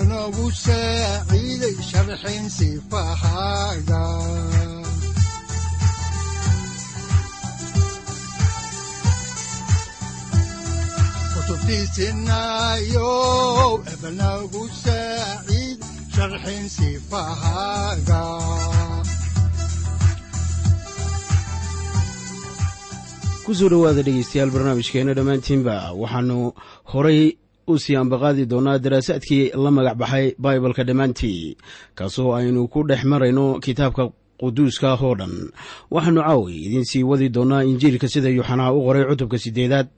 wuxunogu 0.00 0.44
saaciiday 0.64 1.76
sharxin 1.88 2.44
sifahaaga 2.56 4.02
kutubtiisinaayo 11.80 13.10
ebnagu 13.92 14.62
saaciid 14.82 15.80
dhowaada 23.72 24.02
dhegeystayaal 24.06 24.50
barnaamijkeena 24.54 25.12
dhammaantiinba 25.18 25.74
waxaannu 26.02 26.38
horay 26.92 27.20
u 27.72 27.78
sii 27.84 27.96
ambaqaadi 28.02 28.44
doonaa 28.52 28.78
daraasaadkii 28.84 29.44
la 29.64 29.70
magac 29.76 29.96
baxay 30.00 30.26
baibalka 30.44 30.82
dhammaantii 30.88 31.56
kaasoo 31.98 32.30
aynu 32.38 32.68
ku 32.72 32.80
dhex 32.88 33.02
marayno 33.12 33.44
kitaabka 33.64 34.04
quduuska 34.40 34.88
oo 35.04 35.14
dhan. 35.20 35.34
Waxaannu 35.94 36.20
caawi 36.26 36.54
idiin 36.66 36.84
sii 36.90 37.02
wadi 37.10 37.28
doonnaa 37.34 37.62
injiilka 37.70 38.08
sida 38.08 38.28
yuuxanaa 38.36 38.72
u 38.72 38.80
qoray 38.86 39.04
cutubka 39.10 39.38
siddeedaad 39.44 39.88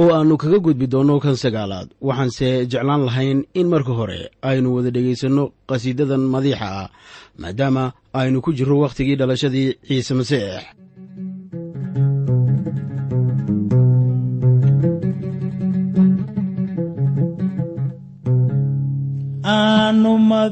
oo 0.00 0.08
aannu 0.16 0.36
kaga 0.42 0.58
gudbi 0.64 0.86
doonno 0.92 1.20
kan 1.24 1.36
sagaalaad. 1.36 1.88
Waxaanse 2.08 2.48
jeclaan 2.70 3.04
lahayn 3.08 3.38
in 3.54 3.66
marka 3.72 3.92
hore 3.98 4.20
aynu 4.42 4.68
wada 4.76 4.90
dhegaysanno 4.94 5.44
qhasiidadan 5.68 6.20
madiixa 6.34 6.68
ah 6.82 6.88
maadaama 7.38 7.84
aynu 8.20 8.38
ku 8.44 8.50
jirro 8.52 8.76
wakhtigii 8.84 9.16
dhalashadii 9.20 9.68
ciise 9.88 10.14
masiix 10.14 10.62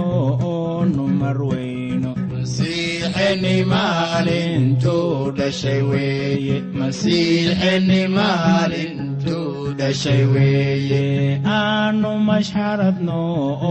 oonu 0.51 1.03
marweyno 1.21 2.11
masiixeni 2.31 3.55
maalintuu 3.71 5.31
dhashay 5.37 5.81
weeye 5.89 6.57
masiixeni 6.79 8.01
maalintuu 8.17 9.73
dhashay 9.79 10.23
weeye 10.33 11.03
aanu 11.45 12.11
mashxaradno 12.27 13.19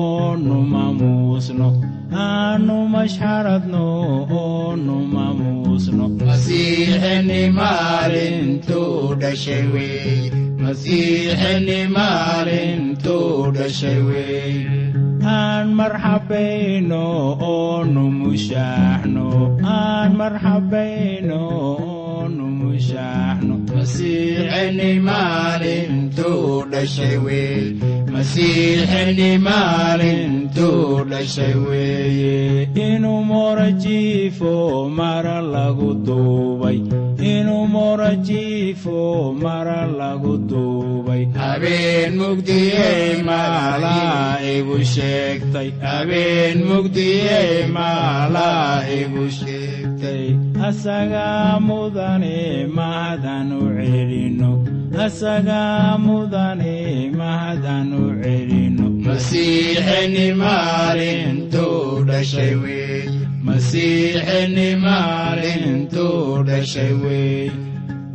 oonu 0.03 0.57
mamuusno 0.73 1.69
aanu 2.27 2.77
mashxaradno 2.95 3.85
oonu 4.41 4.97
mamuusno 5.15 6.05
masiixeni 6.27 7.41
maalintuu 7.59 9.15
dhashay 9.23 9.65
weeye 9.75 10.31
masiixeni 10.63 11.79
maalintuu 11.97 13.51
dhashay 13.57 13.99
weeye 14.09 14.81
aan 15.35 15.69
marxabayno 15.79 17.03
oonu 17.53 18.05
mushaaxno 18.21 19.27
aan 19.77 20.11
marxabayno 20.21 21.41
oonu 21.87 22.47
mushaaxno 22.61 23.55
masiixeni 23.75 24.91
maalintuu 25.09 26.47
dhashay 26.73 27.17
weeye 27.27 27.93
masiixeni 28.15 29.31
maalintuu 29.49 31.05
dhashay 31.11 31.55
weeye 31.69 32.39
inuu 32.87 33.21
morajiifo 33.31 34.53
mara 34.99 35.39
lagu 35.55 35.91
duubay 36.07 36.79
inuu 37.31 37.67
morajiifo 37.75 38.99
mara 39.43 39.81
lagu 40.01 40.35
duubay 40.51 41.23
habeen 41.43 42.13
mugdiyey 42.23 43.23
maalaa 43.29 44.41
igu 44.55 44.79
sheegtay 44.95 45.69
habeen 45.87 46.59
mugdiyey 46.71 47.67
maalaa 47.77 48.83
igu 49.01 49.25
sheegtay 49.39 50.27
asagaa 50.69 51.61
mudane 51.69 52.37
mahadanu 52.79 53.59
celino 53.77 54.51
asagaa 55.07 55.99
mudane 56.07 56.77
mahadanu 57.21 58.01
celino 58.23 58.87
masiixeni 59.07 60.27
maalintuu 60.43 62.05
dhashay 62.09 62.55
weeye 62.63 63.22
masiixeni 63.47 64.69
maalintuu 64.85 66.43
dhashay 66.49 66.93
weeye 67.03 67.51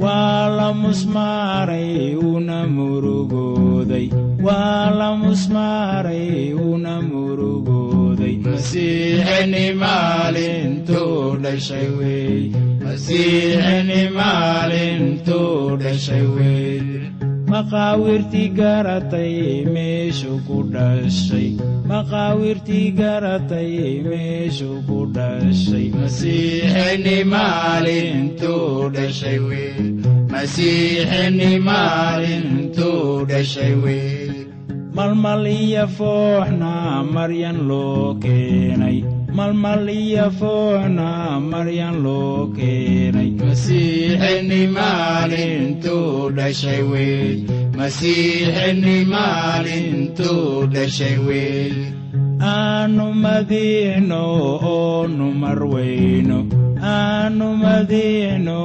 waa 0.04 0.48
la 0.58 0.68
musmaaray 0.82 2.16
una 2.32 2.60
murugooday 2.76 4.08
waa 4.46 4.90
la 5.00 5.10
musmaaray 5.24 6.54
una 6.72 6.94
murugooday 7.10 8.36
masiixeni 8.46 9.66
maalintuu 9.84 11.36
dhashay 11.44 11.88
weeye 12.00 12.64
masiixeni 12.86 14.02
maalintuu 14.20 15.78
dhashay 15.84 16.26
weeye 16.36 17.02
maqaawirtii 17.62 18.50
garatay 18.58 19.66
meeshuu 19.74 20.38
ku 20.48 20.58
dhashay. 20.74 21.50
Maqaawirtii 21.90 22.90
garatay 23.00 23.72
meeshuu 24.10 24.78
ku 24.88 25.00
dhashay. 25.16 25.86
Masiixeni 25.98 27.18
maalintuu 27.34 28.90
dhashay 28.96 29.40
weye 29.48 29.86
masiixeni 30.34 31.50
maalintuu 31.68 33.26
dhashay 33.30 33.74
weye 33.84 34.46
malmal 34.98 35.46
iyo 35.58 35.86
fooxna 35.98 36.74
maryan 37.16 37.58
loo 37.70 38.14
keenay 38.24 38.98
malmal 39.36 39.88
iyo 39.90 40.28
fooxna 40.40 41.40
maryan 41.52 41.96
loo 42.06 42.48
keenay 42.56 43.30
masiixeni 43.42 44.62
maalintuu 44.78 46.32
dhashay 46.38 46.82
weeye 46.92 47.44
masiixeni 47.78 48.98
maalintuu 49.14 50.68
dhashay 50.74 51.16
aanu 52.54 53.06
madiixno 53.24 54.22
oonu 54.74 55.28
marweyno 55.42 56.40
aanu 56.94 57.48
madiixno 57.64 58.58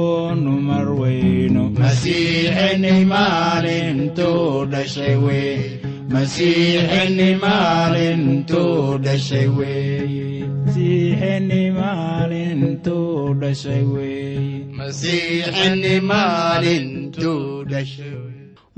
oonu 0.00 0.52
marweyno 0.68 1.62
masiixeni 1.80 2.94
maalintuu 3.12 4.64
dhashay 4.72 5.14
weeye 5.24 5.95
masiixeni 6.14 7.28
maalintuu 7.42 8.98
dhashay 9.04 9.46
weeye 9.58 10.46
masiixeni 10.66 11.62
maalintuu 11.78 13.34
dhashay 13.42 13.82
weeye 13.94 14.64
masiixeni 14.78 15.94
maalintuu 16.10 17.64
dhashay 17.70 18.14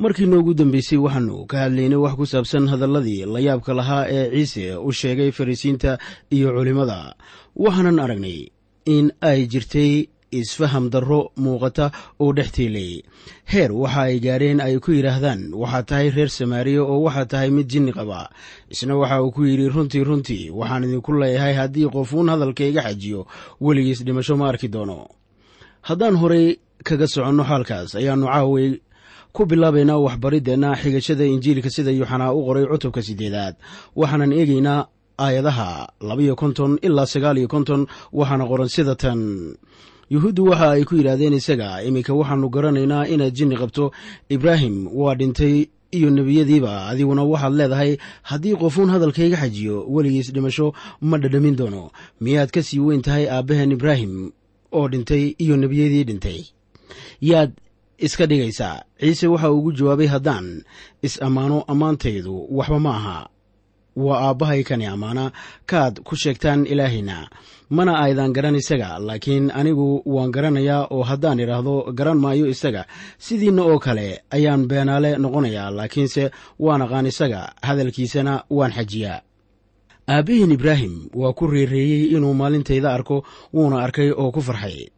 markii 0.02 0.26
noogu 0.32 0.52
dambeysay 0.60 0.98
waxaannu 1.04 1.36
ka 1.50 1.56
hadlaynay 1.64 2.00
wax 2.04 2.14
ku 2.18 2.26
saabsan 2.32 2.64
hadalladii 2.72 3.24
layaabka 3.34 3.72
lahaa 3.80 4.04
ee 4.16 4.30
ciise 4.34 4.64
u 4.88 4.92
sheegay 5.00 5.30
farisiinta 5.38 5.98
iyo 6.36 6.48
culimmada 6.56 7.14
waxaanan 7.64 7.98
aragnay 8.04 8.40
in 8.96 9.12
ay 9.20 9.40
jirtay 9.52 9.92
isfaham 10.30 10.90
darro 10.90 11.30
muuqata 11.36 11.90
oo 12.20 12.32
dhex 12.32 12.50
tiilay 12.56 13.02
heer 13.52 13.72
waxa 13.72 14.02
ay 14.08 14.20
gaadheen 14.20 14.60
ay 14.60 14.78
ku 14.78 14.92
yidhaahdaan 14.92 15.54
waxaad 15.54 15.86
tahay 15.86 16.08
reer 16.10 16.28
samaariya 16.30 16.82
oo 16.84 16.98
waxaad 17.06 17.28
tahay 17.28 17.50
mid 17.50 17.68
jinni 17.72 17.92
qaba. 17.92 18.30
Isna 18.70 18.96
waxa 18.96 19.22
uu 19.22 19.30
ku 19.30 19.44
yidhi 19.44 19.68
runtii 19.68 20.04
runtii 20.04 20.50
waxaan 20.50 20.84
idinku 20.84 21.12
leeyahay 21.20 21.54
haddii 21.60 21.88
qofuun 21.94 22.28
hadalka 22.32 22.64
iga 22.64 22.82
xajiyo 22.86 23.26
weligiis 23.60 24.04
dhimasho 24.04 24.36
ma 24.36 24.48
arki 24.48 24.68
doono. 24.68 25.08
Haddaan 25.82 26.16
horay 26.16 26.56
kaga 26.84 27.06
soconno 27.06 27.44
xaalkaas 27.44 27.94
ayaannu 28.00 28.26
caaway 28.26 28.80
ku 29.32 29.46
bilaabaynaa 29.46 29.98
waxbariddeenna 30.06 30.76
xigashada 30.82 31.24
injiilka 31.24 31.70
sida 31.70 31.90
yuuxanaa 31.90 32.32
u 32.32 32.40
qoray 32.46 32.64
cutubka 32.70 33.02
siddeedaad 33.02 33.54
waxaanan 33.96 34.32
eegaynaa 34.32 34.86
aayadaha 35.18 35.88
labayo 36.08 36.34
konton 36.36 36.78
ilaa 36.86 37.06
sagaal 37.06 37.38
konton 37.54 37.86
waxaana 38.12 38.44
qoran 38.50 38.68
sida 38.68 38.94
tan 38.94 39.18
yuhuuddu 40.10 40.44
waxa 40.50 40.70
ay 40.76 40.84
ku 40.88 40.94
yidhaahdeen 40.96 41.32
isaga 41.40 41.82
iminka 41.88 42.12
waxaannu 42.14 42.48
garanaynaa 42.54 43.06
inaad 43.12 43.34
jinni 43.36 43.56
qabto. 43.56 43.84
Ibraahim 44.28 44.88
waa 45.00 45.14
dhintay 45.14 45.66
iyo 45.90 46.08
nebiyadiiba 46.10 46.86
adiguna 46.90 47.22
waxaad 47.24 47.52
leedahay 47.58 47.92
haddii 48.22 48.56
qofuun 48.62 48.90
hadalkayga 48.90 49.36
xajiyo 49.42 49.76
weligiis 49.94 50.32
dhimasho 50.32 50.72
ma 51.00 51.16
dhadhamin 51.18 51.56
doono. 51.56 51.90
Miyaad 52.20 52.50
ka 52.50 52.62
sii 52.62 52.78
weyn 52.86 53.02
tahay 53.02 53.24
aabbaheen 53.30 53.72
ibraahim 53.76 54.30
oo 54.72 54.88
dhintay 54.88 55.34
iyo 55.38 55.56
nebiyadii 55.56 56.04
dhintay. 56.04 56.40
Yaad 57.20 57.52
iska 57.98 58.26
dhigaysaa. 58.26 58.82
Ciise 59.00 59.26
waxa 59.26 59.50
ugu 59.52 59.72
jawaabay 59.72 60.06
haddaan 60.06 60.62
is 61.02 61.22
ammaano 61.22 61.62
ammaantaydu 61.72 62.34
waxba 62.56 62.78
ma 62.80 62.90
aha 62.96 63.18
waa 64.04 64.20
aabbahay 64.28 64.62
kani 64.68 64.86
ammaana 64.94 65.24
kaad 65.70 65.94
ku 66.06 66.14
sheegtaan 66.22 66.66
ilaahayna. 66.72 67.16
Mana 67.76 67.92
aydan 68.04 68.32
garan 68.36 68.56
isaga 68.60 68.98
laakiin 69.06 69.46
anigu 69.60 70.02
waan 70.14 70.30
garanayaa 70.34 70.82
oo 70.94 71.02
haddaan 71.10 71.40
idhaahdo 71.44 71.74
garan 71.98 72.18
maayo 72.24 72.46
isaga. 72.54 72.82
Sidiinna 73.24 73.62
oo 73.70 73.78
kale 73.86 74.06
ayaan 74.36 74.62
beenaale 74.70 75.10
noqonayaa 75.22 75.70
laakiinse 75.78 76.24
waan 76.64 76.82
aqaan 76.84 77.06
isaga 77.12 77.40
hadalkiisana 77.66 78.34
waan 78.58 78.72
xajiyaa. 78.76 79.18
Aabbahiin 80.08 80.52
ibraahim 80.56 80.94
waa 81.20 81.32
ku 81.38 81.46
reereeyey 81.46 82.04
inuu 82.16 82.34
maalintayda 82.40 82.88
arko 82.96 83.16
wuuna 83.54 83.76
arkay 83.84 84.10
oo 84.10 84.30
ku 84.32 84.40
farxay. 84.48 84.88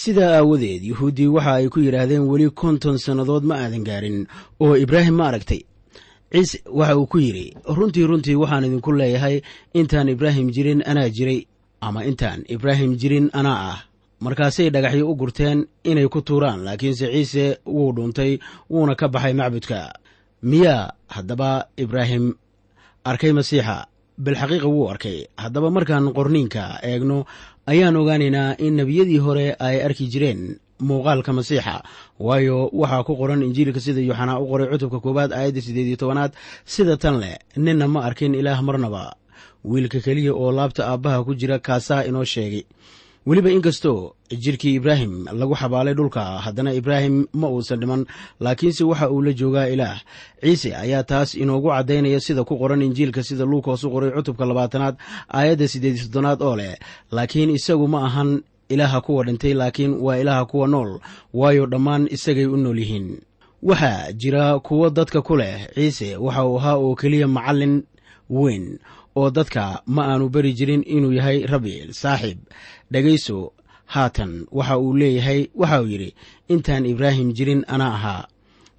Sidaa 0.00 0.36
aawadeed 0.38 0.82
yuhuuddii 0.90 1.26
waxa 1.36 1.52
ay 1.58 1.68
ku 1.72 1.80
yidhaahdeen 1.80 2.28
weli 2.30 2.50
konton 2.50 2.98
sannadood 3.04 3.44
ma 3.48 3.54
aadan 3.64 3.84
gaarin 3.88 4.18
oo 4.60 4.76
ibraahim 4.84 5.14
ma 5.18 5.24
aragtay 5.28 5.62
ciise 6.32 6.62
waxa 6.78 6.96
uu 6.98 7.06
ku 7.06 7.18
yidhi 7.18 7.46
runtii 7.76 8.06
runtii 8.10 8.34
waxaan 8.42 8.64
idinku 8.64 8.92
leeyahay 8.92 9.36
intaan 9.74 10.08
ibraahim 10.08 10.50
jirin 10.54 10.82
anaa 10.86 11.08
jiray 11.16 11.40
ama 11.80 12.04
intaan 12.04 12.44
ibraahim 12.48 12.96
jirin 13.00 13.30
anaa 13.32 13.60
ah. 13.72 13.78
Markaasay 14.20 14.68
dhagaxyo 14.70 15.08
u 15.10 15.14
gurteen 15.16 15.64
inay 15.84 16.08
ku 16.12 16.20
tuuraan 16.20 16.60
laakiinse 16.64 17.06
ciise 17.12 17.58
wuu 17.66 17.92
dhuuntay 17.96 18.38
wuuna 18.70 18.94
ka 18.94 19.08
baxay 19.08 19.32
macbudka. 19.32 19.96
Miyaa 20.42 20.92
haddaba 21.08 21.66
ibraahim 21.76 22.34
arkay 23.04 23.32
masiixa 23.32 23.86
bilxaqiiqa 24.20 24.68
wuu 24.68 24.90
arkay. 24.92 25.24
Haddaba 25.40 25.70
markaan 25.70 26.12
qorniinka 26.12 26.84
eegno 26.84 27.24
ayaan 27.66 27.96
ogaanaynaa 27.96 28.60
in 28.60 28.76
nebiyadii 28.76 29.18
hore 29.24 29.56
ay 29.58 29.76
arki 29.86 30.04
jireen 30.12 30.60
muuqaalka 30.88 31.32
masiixa. 31.38 31.74
Waayo 32.26 32.70
waxaa 32.72 33.02
ku 33.06 33.12
qoran 33.20 33.42
injiilka 33.46 33.80
sida 33.80 34.00
yuuxanaa 34.00 34.38
u 34.42 34.46
qoray 34.50 34.68
cutubka 34.72 34.98
koowaad 35.04 35.32
aayadda 35.32 35.60
siddeed 35.66 35.86
iyo 35.90 35.96
tobanaad 36.02 36.32
sida 36.64 36.96
tan 37.02 37.16
leh 37.22 37.36
ninna 37.56 37.86
ma 37.88 38.00
arkin 38.08 38.34
ilaah 38.40 38.60
marnaba. 38.62 39.04
Wiilka 39.64 39.98
keliya 40.04 40.32
oo 40.34 40.50
laabta 40.52 40.82
aabbaha 40.90 41.24
ku 41.26 41.32
jira 41.40 41.58
kaasaa 41.58 42.04
inoo 42.08 42.24
sheegay. 42.24 42.64
Weliba 43.26 43.50
inkastoo 43.52 44.16
jirkii 44.32 44.74
ibraahim 44.80 45.28
lagu 45.38 45.52
xabaalay 45.60 45.92
dhulka 45.94 46.40
haddana 46.44 46.72
ibraahim 46.72 47.26
ma 47.40 47.48
uusan 47.52 47.76
dhiman 47.80 48.02
laakiinse 48.40 48.84
waxa 48.84 49.10
uu 49.12 49.20
la 49.22 49.32
joogaa 49.40 49.68
ilaah. 49.68 50.00
Ciise 50.40 50.72
ayaa 50.74 51.02
taas 51.04 51.34
inoogu 51.34 51.68
caddaynaya 51.68 52.20
sida 52.20 52.44
ku 52.48 52.56
qoran 52.56 52.80
injiilka 52.82 53.20
sida 53.22 53.44
luukas 53.44 53.84
u 53.84 53.90
qoray 53.92 54.10
cutubka 54.16 54.44
labaatanaad 54.48 54.96
aayadda 55.28 55.68
siddeed 55.68 55.94
iyo 55.96 56.04
soddonaad 56.08 56.40
oo 56.42 56.56
leh 56.56 56.74
laakiin 57.12 57.50
isagu 57.58 57.86
ma 57.92 57.98
ahan 58.08 58.30
ilaaha 58.72 59.00
kuwa 59.00 59.24
dhintay 59.26 59.54
laakiin 59.54 59.92
waa 60.00 60.16
ilaaha 60.22 60.44
kuwa 60.50 60.66
nool 60.68 60.90
waayo 61.34 61.66
dhammaan 61.66 62.08
isagay 62.10 62.46
u 62.46 62.56
nool 62.56 62.78
yihiin. 62.78 63.08
Waxaa 63.62 64.12
jira 64.12 64.58
kuwo 64.58 64.90
dadka 64.90 65.20
ku 65.22 65.36
leh 65.36 65.68
ciise 65.74 66.16
waxa 66.16 66.44
uu 66.46 66.56
ahaa 66.58 66.76
oo 66.80 66.94
keliya 66.94 67.28
macallin 67.28 67.82
weyn 68.30 68.78
oo 69.16 69.30
dadka 69.30 69.82
ma 69.86 70.02
aanu 70.08 70.28
beri 70.28 70.52
jirin 70.52 70.82
inuu 70.86 71.12
yahay 71.12 71.38
rabbi 71.46 71.92
saaxiib 71.92 72.38
dhegayso 72.90 73.52
haatan 73.86 74.46
waxa 74.52 74.78
uu 74.78 74.96
leeyahay 74.96 75.40
waxa 75.54 75.82
uu 75.82 75.86
yidhi 75.92 76.14
intaan 76.48 76.86
ibraahim 76.86 77.32
jirin 77.32 77.64
anaa 77.68 77.94
ahaa. 77.94 78.24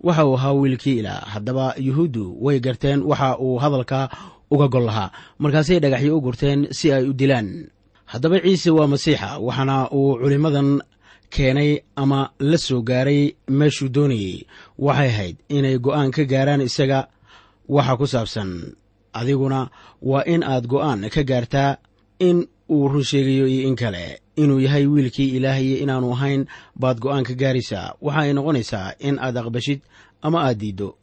Waxa 0.01 0.25
uu 0.25 0.35
ahaa 0.37 0.53
wiilkii 0.53 0.97
ilaah 0.99 1.21
haddaba 1.33 1.75
yuhuuddu 1.77 2.37
way 2.41 2.59
garteen 2.59 3.03
waxa 3.03 3.37
uu 3.37 3.57
hadalka 3.57 4.09
uga 4.51 4.67
gol 4.67 4.85
lahaa. 4.85 5.11
Markaasay 5.39 5.79
dhagaxyo 5.79 6.17
u 6.17 6.21
gurteen 6.21 6.67
si 6.71 6.91
ay 6.93 7.05
u 7.09 7.13
dilaan 7.13 7.67
haddaba 8.11 8.37
ciise 8.43 8.69
waa 8.77 8.87
masiixa 8.93 9.29
waxaana 9.47 9.75
uu 9.99 10.15
culimmadan 10.21 10.69
keenay 11.33 11.71
ama 12.01 12.19
la 12.49 12.57
soo 12.57 12.81
gaaray 12.89 13.21
meeshuu 13.59 13.89
doonayey 13.95 14.35
waxay 14.85 15.09
ahayd 15.13 15.35
inay 15.57 15.75
go'aan 15.85 16.09
ka 16.15 16.23
gaaraan 16.31 16.61
isaga 16.69 16.99
waxa 17.75 17.93
ku 17.99 18.05
saabsan 18.13 18.49
adiguna 19.19 19.59
waa 20.09 20.23
in 20.33 20.43
aad 20.43 20.65
go'aan 20.73 21.01
ka 21.13 21.21
gaartaa 21.29 21.71
in 22.27 22.37
uu 22.69 22.87
run 22.91 23.03
sheegayo 23.03 23.47
iyo 23.47 23.67
in 23.69 23.75
kale. 23.75 24.21
Inuu 24.35 24.59
yahay 24.65 24.85
wiilkii 24.87 25.35
ilaah 25.37 25.59
iyo 25.63 25.77
inaanu 25.83 26.07
ahayn 26.15 26.45
baad 26.81 26.97
go'aan 27.03 27.23
ka 27.27 27.33
gaaraysaa. 27.41 27.95
Waxa 28.01 28.19
ay 28.23 28.33
noqonaysaa 28.33 28.87
in 29.07 29.19
aad 29.19 29.37
aqbashid 29.41 29.79
ama 30.21 30.39
aad 30.47 30.57
diiddo 30.61 30.95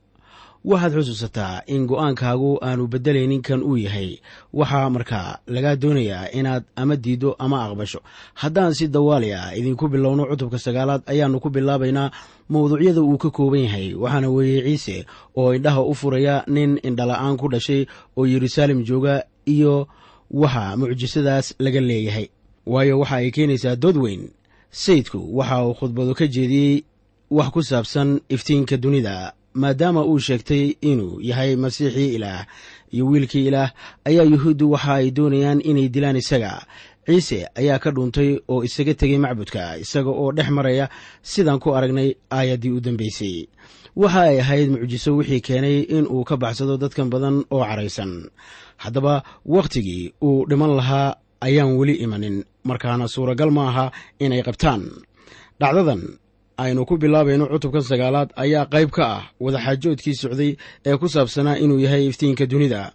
waxaad 0.64 0.92
xusuusataa 0.94 1.62
in 1.66 1.86
go'aankaagu 1.86 2.58
aanu 2.62 2.86
beddelaynin 2.88 3.42
kan 3.42 3.62
uu 3.62 3.76
yahay. 3.76 4.18
Waxaa 4.52 4.90
markaa 4.90 5.38
lagaa 5.46 5.76
doonayaa 5.76 6.30
inaad 6.38 6.64
ama 6.76 6.96
diiddo 6.96 7.36
ama 7.38 7.64
aqbasho. 7.64 8.00
Haddaan 8.34 8.74
si 8.74 8.88
dawaali 8.88 9.32
ah 9.34 9.54
idinku 9.56 9.88
bilowno 9.88 10.26
cutubka 10.26 10.58
sagaalaad 10.58 11.02
ayaannu 11.06 11.40
ku 11.40 11.50
bilaabaynaa 11.50 12.10
mawduucyada 12.48 13.02
uu 13.02 13.18
ka 13.18 13.30
kooban 13.30 13.60
yahay. 13.64 13.94
Waxaana 13.94 14.28
weeye 14.30 14.62
ciise 14.62 15.06
oo 15.36 15.54
indhaha 15.54 15.80
u 15.82 15.94
furaya 15.94 16.44
nin 16.46 16.80
indhala'aan 16.82 17.36
ku 17.36 17.48
dhashay 17.48 17.86
oo 18.16 18.26
yeruusaalem 18.26 18.82
jooga 18.84 19.24
iyo 19.46 19.88
waxa 20.30 20.76
mucjisadaas 20.76 21.54
laga 21.58 21.80
leeyahay. 21.80 22.26
Waayo 22.66 22.98
waxa 23.00 23.16
ay 23.16 23.30
keenaysaa 23.30 23.76
dood 23.76 23.96
weyn. 23.96 24.28
Sayidku 24.70 25.36
waxa 25.38 25.64
uu 25.64 25.74
khudbadu 25.74 26.14
ka 26.14 26.26
jeediyey 26.26 26.84
wax 27.30 27.48
ku 27.50 27.62
saabsan 27.62 28.20
iftiinka 28.28 28.76
dunida 28.76 29.32
maadaama 29.62 30.00
uu 30.10 30.18
sheegtay 30.26 30.64
inuu 30.90 31.20
yahay 31.28 31.56
masiixii 31.62 32.10
ilaah 32.16 32.42
iyo 32.94 33.04
wiilkii 33.10 33.46
ilaah 33.48 33.70
ayaa 34.08 34.26
yuhuuddu 34.32 34.70
waxa 34.74 34.92
ay 35.00 35.06
doonayaan 35.16 35.60
inay 35.70 35.88
dilaan 35.94 36.16
isaga. 36.22 36.52
Ciise 37.08 37.38
ayaa 37.60 37.78
ka 37.82 37.90
dhuuntay 37.94 38.30
oo 38.52 38.60
isaga 38.68 38.94
tegay 39.00 39.18
macbudka 39.24 39.62
isaga 39.84 40.10
oo 40.20 40.28
dhex 40.36 40.48
maraya 40.56 40.86
sidaan 41.32 41.58
ku 41.62 41.68
aragnay 41.76 42.10
aayaddii 42.36 42.72
u 42.76 42.80
dambaysay 42.84 43.36
waxa 43.96 44.20
ay 44.30 44.36
ahayd 44.44 44.68
mucjiso 44.72 45.10
wixii 45.18 45.40
keenay 45.46 45.78
in 45.96 46.04
uu 46.14 46.24
ka 46.28 46.36
baxsado 46.42 46.74
dadkan 46.82 47.08
badan 47.12 47.36
oo 47.54 47.64
caraysan. 47.68 48.12
Haddaba 48.82 49.14
wakhtigii 49.54 50.12
uu 50.22 50.44
dhiman 50.48 50.72
lahaa 50.78 51.16
ayaan 51.46 51.72
weli 51.80 51.94
imanin 52.04 52.36
markaana 52.68 53.08
suuragal 53.14 53.50
ma 53.56 53.62
aha 53.70 53.86
inay 54.24 54.42
qabtaan. 54.48 54.82
Dhacdadan 55.60 56.02
aynu 56.58 56.84
ku 56.86 56.96
bilaabayno 56.98 57.46
cutubkan 57.52 57.82
sagaalaad 57.90 58.30
ayaa 58.36 58.66
qayb 58.74 58.90
ka 58.90 59.04
ah 59.16 59.22
wadaxaajoodkii 59.40 60.14
socday 60.22 60.56
ee 60.86 60.96
ku 60.96 61.06
saabsanaa 61.08 61.56
inuu 61.62 61.78
yahay 61.78 62.06
iftiinka 62.10 62.46
dunida. 62.46 62.92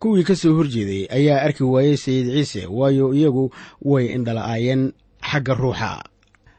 Kuwii 0.00 0.24
ka 0.28 0.36
soo 0.36 0.52
horjeeday 0.56 1.08
ayaa 1.10 1.40
arki 1.46 1.64
waayey 1.64 1.96
sayid 1.96 2.26
ciise 2.34 2.66
waayo 2.68 3.14
iyagu 3.14 3.50
way 3.82 4.06
indhala'aayeen 4.16 4.92
xagga 5.30 5.54
ruuxa. 5.54 6.04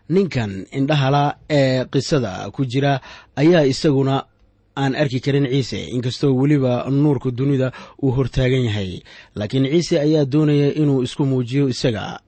Ninkan 0.09 0.65
indhahala 0.71 1.37
ee 1.49 1.85
qisada 1.85 2.49
ku 2.51 2.65
jira 2.65 3.01
ayaa 3.35 3.65
isaguna 3.69 4.25
aan 4.77 4.95
arki 4.95 5.19
karin 5.19 5.45
ciise 5.45 5.79
inkastoo 5.93 6.33
weliba 6.33 6.89
nuurka 6.89 7.29
dunida 7.31 7.71
uu 8.03 8.11
hortaagan 8.11 8.65
yahay. 8.65 9.01
Laakiin 9.35 9.69
ciise 9.69 9.99
ayaa 10.01 10.25
doonaya 10.25 10.73
inuu 10.73 11.03
isku 11.03 11.25
muujiyo 11.25 11.69
isaga 11.69 12.19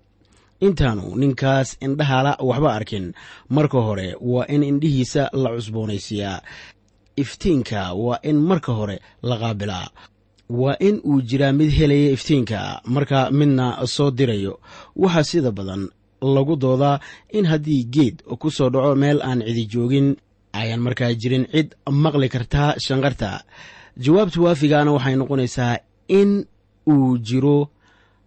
intaanu 0.65 1.15
ninkaas 1.21 1.77
indhahala 1.85 2.31
waxba 2.49 2.69
arkin. 2.77 3.05
Marka 3.49 3.79
hore 3.87 4.15
waa 4.21 4.45
in 4.53 4.63
indhihiisa 4.63 5.29
la 5.33 5.49
cusboonaysiiyaa. 5.55 6.41
Iftiinka 7.17 7.93
waa 7.93 8.19
in 8.23 8.37
marka 8.49 8.71
hore 8.73 8.99
la 9.23 9.35
qaabilaa. 9.37 9.87
Waa 10.49 10.75
in 10.79 11.01
uu 11.05 11.21
jiraa 11.21 11.51
mid 11.51 11.69
helaya 11.71 12.11
iftiinka 12.11 12.81
marka 12.85 13.31
midna 13.31 13.85
soo 13.95 14.11
dirayo. 14.11 14.59
Waxaa 14.95 15.23
sida 15.23 15.51
badan 15.51 15.89
lagu 16.21 16.55
doodaa 16.55 16.99
in 17.37 17.45
haddii 17.45 17.83
geed 17.93 18.15
ku 18.39 18.51
soo 18.51 18.69
dhaco 18.69 18.95
meel 18.95 19.21
aan 19.21 19.41
cidi 19.47 19.65
joogin 19.73 20.15
ayaan 20.53 20.81
markaa 20.81 21.13
jirin 21.13 21.45
cid 21.51 21.75
maqli 21.91 22.29
kartaa 22.29 22.75
shanqarta. 22.85 23.43
Jawaabta 24.03 24.41
waafigaana 24.41 24.91
waxay 24.95 25.15
noqonaysaa 25.15 25.77
in 26.07 26.45
uu 26.87 27.17
jiro 27.17 27.69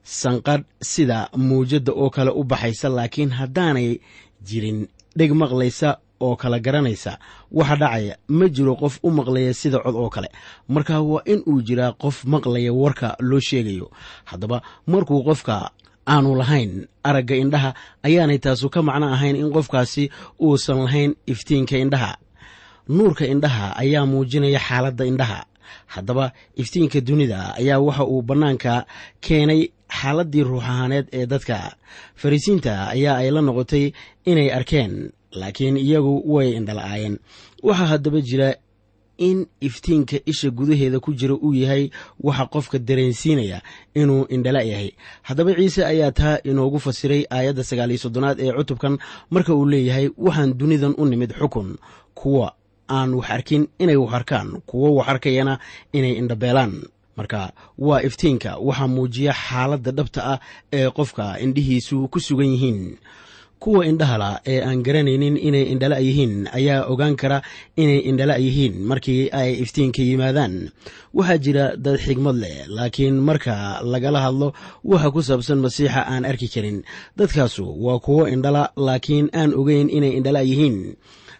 sanqadh 0.04 0.64
sida 0.80 1.28
muujadda 1.36 1.92
oo 1.92 2.10
kale 2.10 2.30
u 2.30 2.44
baxaysa 2.44 2.88
laakiin 2.88 3.30
haddaanay 3.38 3.98
jirin 4.48 4.88
dheg 5.16 5.32
maqlaysa 5.32 5.98
oo 6.20 6.36
kala 6.36 6.58
garanaysa 6.60 7.18
waxa 7.52 7.76
dhacaya 7.76 8.14
ma 8.28 8.46
jiro 8.48 8.74
qof 8.76 8.98
u 9.02 9.10
maqlaya 9.10 9.54
sida 9.54 9.78
cod 9.84 9.94
oo 9.96 10.08
kale. 10.10 10.28
Marka 10.68 11.00
waa 11.02 11.22
in 11.26 11.42
uu 11.46 11.62
jiraa 11.62 11.92
qof 12.02 12.24
maqlaya 12.24 12.72
warka 12.72 13.16
loo 13.20 13.40
sheegayo. 13.40 13.90
Haddaba 14.24 14.62
markuu 14.86 15.22
qofka 15.24 15.70
aanu 16.06 16.34
lahayn 16.40 16.86
aragga 17.04 17.34
indhaha 17.42 17.70
ayaanay 18.06 18.38
taasu 18.38 18.70
ka 18.74 18.82
macno 18.82 19.06
ahayn 19.14 19.36
in 19.36 19.50
qofkaasi 19.56 20.10
uusan 20.40 20.78
lahayn 20.86 21.14
iftiinka 21.26 21.76
indhaha. 21.78 22.12
Nuurka 22.88 23.24
indhaha 23.26 23.66
ayaa 23.82 24.06
muujinaya 24.06 24.58
xaaladda 24.58 25.04
indhaha. 25.06 25.40
Haddaba 25.86 26.32
iftiinka 26.56 27.00
dunida 27.00 27.54
ayaa 27.60 27.78
waxa 27.86 28.04
uu 28.06 28.22
bannaanka 28.22 28.86
keenay 29.20 29.70
xaaladdii 29.98 30.42
ruux 30.48 30.62
ahaaneed 30.62 31.06
ee 31.12 31.26
dadka. 31.26 31.76
Fariisiinta 32.20 32.72
ayaa 32.94 33.16
ay 33.22 33.30
la 33.30 33.40
noqotay 33.42 33.92
inay 34.30 34.48
arkeen 34.58 35.10
laakiin 35.40 35.76
iyagu 35.76 36.14
way 36.34 36.48
indhala'aayeen 36.58 37.16
waxaa 37.62 37.86
haddaba 37.92 38.20
jira 38.20 38.54
in 39.18 39.46
iftiinka 39.60 40.16
isha 40.26 40.50
gudaheeda 40.50 41.00
ku 41.00 41.10
jira 41.14 41.34
uu 41.34 41.54
yahay 41.54 41.90
waxa 42.20 42.46
qofka 42.54 42.78
dareensiinaya 42.78 43.58
inuu 43.94 44.26
indhala 44.34 44.62
yahay. 44.62 44.90
Haddaba 45.22 45.54
ciise 45.54 45.84
ayaa 45.86 46.10
taa 46.12 46.38
inoogu 46.44 46.78
fasiray 46.80 47.22
aayadda 47.30 47.64
sagaaliyo 47.64 47.98
soddonaad 48.04 48.40
ee 48.40 48.52
cutubkan 48.52 48.98
marka 49.30 49.54
uu 49.54 49.66
leeyahay 49.72 50.08
waxaan 50.18 50.58
dunidan 50.58 50.94
u 50.98 51.04
nimid 51.06 51.32
xukun 51.40 51.76
kuwa 52.14 52.48
aan 52.90 53.14
wax 53.14 53.30
arkin 53.30 53.68
inay 53.78 53.96
wax 53.96 54.12
arkaan 54.14 54.48
kuwo 54.66 54.88
wax 54.94 55.08
arkayana 55.08 55.58
inay 55.92 56.12
indhabeelaan 56.20 56.72
marka 57.16 57.52
waa 57.78 58.00
iftiinka 58.08 58.50
waxaa 58.66 58.88
muujiya 58.94 59.32
xaaladda 59.44 59.90
dhabta 59.98 60.20
ah 60.32 60.38
ee 60.78 60.88
qofka 60.98 61.24
indhihiisu 61.44 62.08
ku 62.12 62.18
sugan 62.20 62.46
yihiin. 62.54 62.80
Kuwa 63.62 63.86
indhahala 63.86 64.30
ee 64.52 64.58
aan 64.68 64.82
garanaynin 64.86 65.36
inay 65.48 65.70
indhala 65.72 65.98
yihiin 66.06 66.34
ayaa 66.58 66.82
ogaan 66.92 67.14
kara 67.20 67.38
inay 67.82 67.98
indhala 68.10 68.34
yihiin 68.44 68.74
markii 68.90 69.30
ay 69.40 69.50
iftiinka 69.62 70.02
yimaadaan. 70.08 70.54
Waxaa 71.14 71.38
jira 71.44 71.66
dad 71.84 71.96
xigmad 72.04 72.36
leh 72.42 72.66
laakiin 72.76 73.16
marka 73.28 73.54
lagala 73.92 74.18
hadlo 74.26 74.48
waxa 74.90 75.08
ku 75.14 75.20
saabsan 75.28 75.58
masiixa 75.64 76.00
aan 76.12 76.24
arki 76.30 76.48
karin. 76.54 76.78
Dadkaasu 77.18 77.62
waa 77.84 77.98
kuwo 78.04 78.22
indhala 78.34 78.62
laakiin 78.86 79.30
aan 79.30 79.54
ogeyn 79.60 79.86
inay 79.96 80.12
indhala 80.18 80.42
yihiin. 80.42 80.78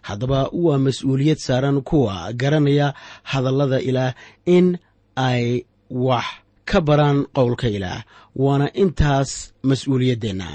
Haddaba 0.06 0.40
waa 0.64 0.78
mas'uuliyad 0.86 1.38
saaran 1.46 1.82
kuwa 1.82 2.30
garanaya 2.40 2.94
hadallada 3.30 3.78
ilaah 3.88 4.14
in 4.46 4.78
ay 5.16 5.64
wax 5.90 6.24
ka 6.64 6.80
baraan 6.80 7.18
qowlka 7.36 7.68
ilaah 7.76 8.00
waana 8.36 8.66
intaas 8.82 9.30
mas'uuliyaddeenna 9.68 10.48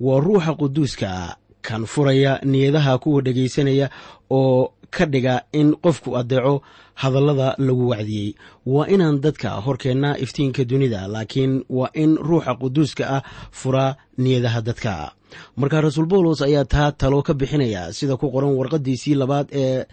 waa 0.00 0.20
ruuxa 0.20 0.52
quduuska 0.60 1.36
kan 1.66 1.86
furaya 1.86 2.32
niyadaha 2.44 2.98
kuwa 2.98 3.22
dhegaysanaya 3.22 3.86
oo 4.30 4.72
ka 4.90 5.04
dhiga 5.06 5.34
in 5.52 5.68
qofku 5.84 6.10
addeeco 6.20 6.62
hadallada 6.94 7.54
lagu 7.58 7.88
wacdiyey. 7.88 8.34
Waa 8.66 8.86
inaan 8.94 9.20
dadka 9.24 9.50
horkeenna 9.64 10.18
iftiinka 10.18 10.64
dunida 10.64 11.08
laakiin 11.08 11.64
waa 11.70 11.88
in 11.94 12.16
ruuxa 12.16 12.54
quduuska 12.60 13.04
ah 13.16 13.22
furaa 13.50 13.96
niyadaha 14.18 14.60
dadka. 14.60 15.12
Marka 15.56 15.80
rasuul 15.80 16.06
bawlos 16.06 16.42
ayaa 16.42 16.64
taa 16.64 16.92
talo 16.92 17.22
ka 17.22 17.32
bixinaya 17.34 17.92
sida 17.92 18.16
ku 18.20 18.28
qoran 18.34 18.52
warqadiisii 18.58 19.14
labaad 19.14 19.48
ee 19.52 19.84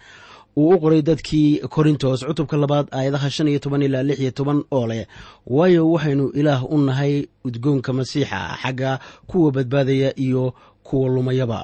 uu 0.60 0.68
u 0.74 0.80
qoray 0.82 1.02
dadkii 1.08 1.50
korintos. 1.74 2.18
Cutubka 2.28 2.56
labaad 2.62 2.86
aayadaha 2.96 3.28
shan 3.34 3.48
iyo 3.50 3.58
toban 3.64 3.82
ilaa 3.86 4.02
lix 4.08 4.18
iyo 4.24 4.30
toban 4.38 4.58
oo 4.76 4.86
leh 4.90 5.04
waayo 5.54 5.82
waxaynu 5.92 6.24
ilaah 6.40 6.62
u 6.74 6.76
nahay 6.88 7.14
udgoonka 7.46 7.90
masiixa 7.98 8.38
xagga 8.62 8.90
kuwa 9.28 9.48
badbaadaya 9.56 10.10
iyo 10.26 10.44
kuwa 10.86 11.08
lumayaba 11.14 11.60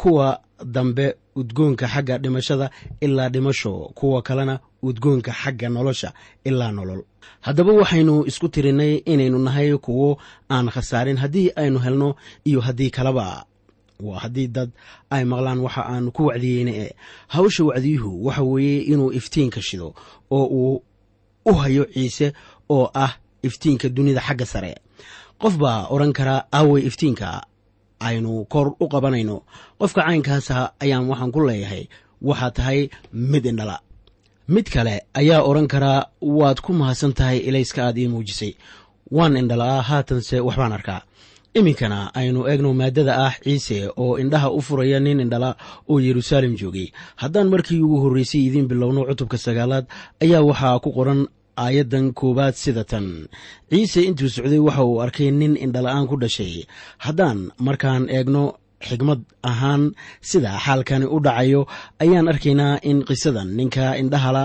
kuwa 0.00 0.26
dambe 0.74 1.06
udgoonka 1.40 1.86
xagga 1.92 2.14
dhimashada 2.22 2.66
ilaa 3.00 3.28
dhimasho 3.34 3.72
kuwa 3.98 4.22
kalena 4.22 4.54
udgoonka 4.88 5.32
xagga 5.40 5.68
nolosha 5.68 6.10
ilaa 6.48 6.72
nolol. 6.76 7.02
Haddaba 7.40 7.72
waxaynu 7.80 8.14
isku 8.30 8.46
tirinay 8.54 8.94
inaynu 9.12 9.38
nahay 9.46 9.76
kuwo 9.86 10.08
aan 10.54 10.66
khasaarin 10.74 11.16
haddii 11.22 11.48
aynu 11.56 11.78
helno 11.84 12.08
iyo 12.48 12.60
haddii 12.66 12.90
kaleba 12.96 13.44
waa 14.08 14.18
haddii 14.24 14.48
dad 14.56 14.70
ay 15.10 15.24
maqlaan 15.24 15.60
waxa 15.66 15.82
aan 15.92 16.10
ku 16.16 16.22
wacdiyeyna 16.28 16.70
e 16.84 16.86
hawsha 17.34 17.62
wacdiyuhu 17.64 18.10
waxa 18.26 18.42
weeye 18.42 18.80
inuu 18.92 19.12
iftiinka 19.18 19.60
shido 19.62 19.94
oo 20.30 20.44
uu 20.60 20.82
u 21.46 21.52
hayo 21.54 21.84
ciise 21.94 22.32
oo 22.68 22.90
ah 22.94 23.12
iftiinka 23.42 23.88
dunida 23.88 24.20
xagga 24.20 24.46
sare. 24.46 24.72
Qof 25.40 25.54
baa 25.62 25.86
odhan 25.94 26.12
karaa 26.12 26.44
aawey 26.52 26.82
iftiinka 26.88 27.28
aynu 28.00 28.44
kor 28.52 28.66
u 28.80 28.88
qabanayno. 28.92 29.36
Qofka 29.78 30.02
caynkaasa 30.06 30.56
ayaan 30.80 31.08
waxaan 31.10 31.32
ku 31.34 31.40
leeyahay 31.48 31.84
waxaa 32.22 32.50
tahay 32.50 32.80
mid 33.12 33.44
indhala. 33.46 33.76
Mid 34.48 34.66
kale 34.74 34.94
ayaa 35.20 35.40
odhan 35.48 35.68
karaa 35.72 36.00
waad 36.20 36.60
ku 36.60 36.72
mahadsan 36.72 37.12
tahay 37.18 37.38
ilayska 37.48 37.80
aad 37.86 37.98
ii 37.98 38.08
muujisay. 38.12 38.52
Waan 39.10 39.36
indhalaa 39.36 39.82
haatanse 39.88 40.40
waxbaan 40.40 40.72
arkaa 40.72 41.00
iminkana 41.58 41.98
aynu 42.14 42.40
eegno 42.50 42.70
maaddada 42.80 43.14
ah 43.26 43.34
ciise 43.44 43.78
oo 44.02 44.18
indhaha 44.22 44.48
u 44.58 44.60
furaya 44.66 44.98
nin 45.00 45.20
indhala 45.24 45.50
oo 45.90 45.98
yeruusaalem 46.06 46.54
joogay 46.60 46.88
haddaan 47.22 47.48
markii 47.52 47.80
ugu 47.82 47.96
horreysay 48.02 48.42
idiin 48.48 48.68
bilowno 48.70 49.00
cutubka 49.08 49.38
sagaalaad 49.46 49.86
ayaa 50.24 50.42
waxaa 50.50 50.78
ku 50.84 50.90
qoran 50.96 51.26
aayaddan 51.64 52.06
koowaad 52.18 52.54
sida 52.54 52.84
tan. 52.90 53.06
Ciise 53.70 54.00
intuu 54.08 54.28
socday 54.34 54.62
waxa 54.66 54.82
uu 54.84 55.02
arkay 55.04 55.30
nin 55.30 55.54
indhala-aan 55.64 56.06
ku 56.10 56.16
dhashay. 56.22 56.54
Haddaan 57.04 57.38
markaan 57.66 58.04
eegno 58.16 58.44
xigmad 58.88 59.20
ahaan 59.50 59.82
sida 60.30 60.50
xaalkani 60.64 61.06
u 61.14 61.18
dhacayo 61.26 61.60
ayaan 62.02 62.28
arkaynaa 62.32 62.80
in 62.90 62.98
qisadan 63.08 63.48
ninka 63.58 63.84
indhahala 64.00 64.44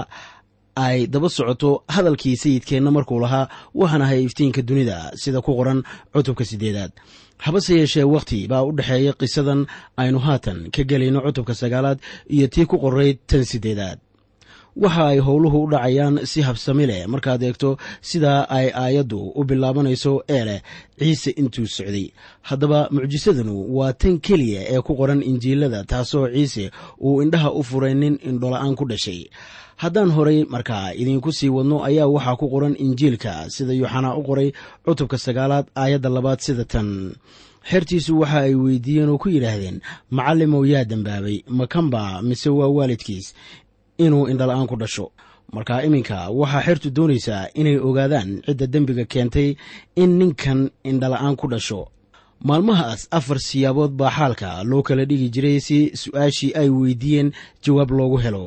ay 0.76 1.08
daba 1.08 1.30
socoto 1.30 1.84
hadalkii 1.88 2.36
sayidkeenna 2.44 2.92
markuu 2.92 3.20
lahaa 3.20 3.50
waxaan 3.76 4.02
ahay 4.02 4.24
iftiinka 4.28 4.62
dunida 4.62 5.12
sida 5.16 5.42
ku 5.42 5.56
qoran 5.56 5.84
cutubka 6.14 6.46
siddeedaad. 6.46 6.92
Habase 7.38 7.76
yeeshee 7.80 8.04
wakhti 8.04 8.48
baa 8.48 8.64
u 8.64 8.72
dhexeeya 8.78 9.14
qisadan 9.20 9.66
aynu 9.98 10.20
haatan 10.20 10.72
ka 10.76 10.84
gelayno 10.84 11.20
cutubka 11.26 11.54
sagaalaad 11.56 12.00
iyo 12.36 12.48
tii 12.48 12.66
ku 12.66 12.78
qorayd 12.80 13.18
tan 13.28 13.44
siddeedaad. 13.46 14.00
Waxa 14.76 15.08
ay 15.08 15.20
howluhu 15.20 15.64
u 15.64 15.70
dhacayaan 15.72 16.26
si 16.28 16.42
habsami 16.42 16.86
leh 16.86 17.08
markaad 17.08 17.44
eegto 17.44 17.78
sidaa 18.02 18.44
ay 18.58 18.68
aayaddu 18.76 19.20
u 19.36 19.44
bilaabanayso 19.48 20.24
ee 20.30 20.44
leh 20.46 20.62
ciise 21.00 21.32
intuu 21.32 21.68
socday. 21.68 22.12
Haddaba 22.42 22.88
mucjisadanu 22.92 23.56
waa 23.78 23.94
tan 23.94 24.20
keliya 24.20 24.62
ee 24.76 24.82
ku 24.82 24.96
qoran 25.00 25.24
injiilada 25.24 25.84
taasoo 25.84 26.28
ciise 26.36 26.72
uu 27.00 27.22
indhaha 27.24 27.52
u 27.52 27.64
furay 27.64 27.94
nin 27.96 28.20
indhola-aan 28.30 28.76
ku 28.76 28.84
dhashay 28.92 29.22
haddaan 29.82 30.12
horay 30.16 30.40
markaa 30.54 30.94
idiinku 30.94 31.32
sii 31.32 31.50
wadno 31.50 31.84
ayaa 31.84 32.08
waxaa 32.08 32.36
ku 32.40 32.50
qoran 32.50 32.76
injiilka. 32.86 33.50
Sida 33.50 33.74
yuuxanaa 33.74 34.16
u 34.16 34.24
qoray 34.24 34.50
cutubka 34.86 35.18
sagaalaad 35.18 35.66
aayadda 35.76 36.10
labaad 36.10 36.40
sida 36.40 36.66
tan. 36.66 36.90
Xertiisu 37.70 38.20
waxa 38.22 38.40
ay 38.48 38.56
weydiiyeen 38.56 39.10
oo 39.10 39.18
ku 39.18 39.30
yidhaahdeen 39.30 39.82
macallimow 40.12 40.64
yaa 40.66 40.84
dembaabay 40.92 41.38
makanba 41.60 42.22
mise 42.22 42.50
waa 42.50 42.68
waalidkiis 42.78 43.34
inuu 43.98 44.28
indhala-aan 44.32 44.68
ku 44.68 44.76
dhasho. 44.82 45.12
Marka 45.54 45.84
iminka 45.88 46.30
waxaa 46.30 46.62
xertu 46.66 46.88
doonaysaa 46.96 47.48
inay 47.60 47.78
ogaadaan 47.88 48.42
cidda 48.46 48.68
dembiga 48.68 49.06
keentay 49.06 49.56
in 49.96 50.12
ninkan 50.20 50.70
indhala-aan 50.90 51.36
ku 51.36 51.48
dhasho 51.48 51.88
maalmahaas 52.50 53.02
afar 53.18 53.40
siyaabood 53.48 53.92
baa 54.00 54.10
xaalka 54.18 54.50
loo 54.70 54.82
kala 54.88 55.04
dhigi 55.10 55.28
jiray 55.34 55.60
si 55.68 55.78
su'aashii 56.02 56.52
ay 56.62 56.70
weydiiyeen 56.70 57.30
jawaab 57.64 57.92
loogu 57.98 58.18
helo. 58.26 58.46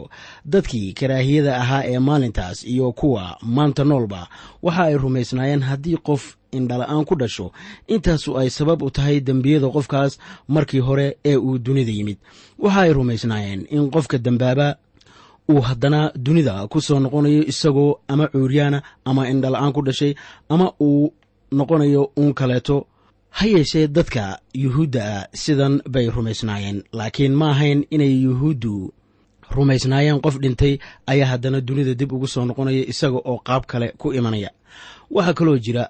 Dadkii 0.52 0.92
karaahiyada 0.98 1.52
ahaa 1.62 1.82
ee 1.92 1.98
maalintaas 2.08 2.58
iyo 2.72 2.92
kuwa 2.92 3.24
maanta 3.56 3.84
noolba 3.90 4.20
waxa 4.62 4.82
ay 4.88 4.96
rumaysnaayeen 5.04 5.62
haddii 5.68 5.96
qof 6.08 6.22
indhala-aan 6.58 7.04
ku 7.08 7.14
dhasho. 7.20 7.46
Intaasu 7.94 8.30
ay 8.40 8.48
sabab 8.50 8.82
u 8.82 8.90
tahay 8.90 9.16
dembiyada 9.20 9.68
qofkaas 9.76 10.12
markii 10.48 10.78
hore 10.88 11.16
ee 11.30 11.36
uu 11.36 11.58
dunida 11.58 11.92
yimid. 11.98 12.18
Waxa 12.58 12.80
ay 12.84 12.92
rumaysnaayeen 12.98 13.66
in 13.70 13.90
qofka 13.90 14.18
dembaaba 14.18 14.76
uu 15.50 15.60
haddana 15.68 16.00
dunida 16.26 16.54
ku 16.70 16.78
soo 16.80 16.98
noqonayo 17.00 17.42
isagoo 17.52 17.98
ama 18.08 18.24
cuuryaana 18.32 18.78
ama 19.04 19.22
indhala-aan 19.32 19.72
ku 19.72 19.82
dhashay 19.82 20.12
ama 20.48 20.66
uu 20.80 21.12
noqonayo 21.58 22.02
uun 22.16 22.32
kaleeto 22.34 22.86
ha 23.30 23.46
yeeshee 23.46 23.86
dadka 23.88 24.38
yuhuudda 24.54 25.02
ah 25.16 25.26
sidan 25.34 25.82
bay 25.88 26.06
rumaysnaayeen. 26.10 26.82
Laakiin 26.92 27.34
ma 27.34 27.50
ahayn 27.50 27.84
inay 27.90 28.12
yuhuuddu 28.24 28.92
rumaysnaayeen. 29.50 30.20
Qof 30.20 30.38
dhintay 30.42 30.78
ayaa 31.06 31.26
haddana 31.32 31.60
dunida 31.60 31.94
dib 31.94 32.12
ugu 32.12 32.26
soo 32.28 32.44
noqonaya 32.44 32.84
isaga 32.92 33.18
oo 33.24 33.38
qaab 33.38 33.66
kale 33.66 33.92
ku 33.98 34.12
imanaya. 34.12 34.50
Waxaa 35.10 35.34
kaloo 35.34 35.58
jira 35.58 35.84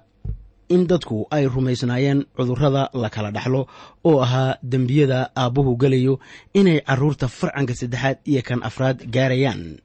in 0.69 0.85
dadku 0.87 1.25
ay 1.31 1.47
rumaysnaayeen 1.47 2.25
cudurrada 2.37 2.89
la 2.93 3.09
kala 3.09 3.31
dhaxlo 3.31 3.67
oo 4.05 4.21
ahaa 4.21 4.57
dembiyada 4.63 5.31
aabbuhu 5.35 5.77
gelayo 5.81 6.19
inay 6.53 6.79
carruurta 6.81 7.27
farcanka 7.27 7.73
saddexaad 7.75 8.17
iyo 8.25 8.41
kan 8.47 8.59
afraad 8.63 8.97
gaarayaan 9.09 9.79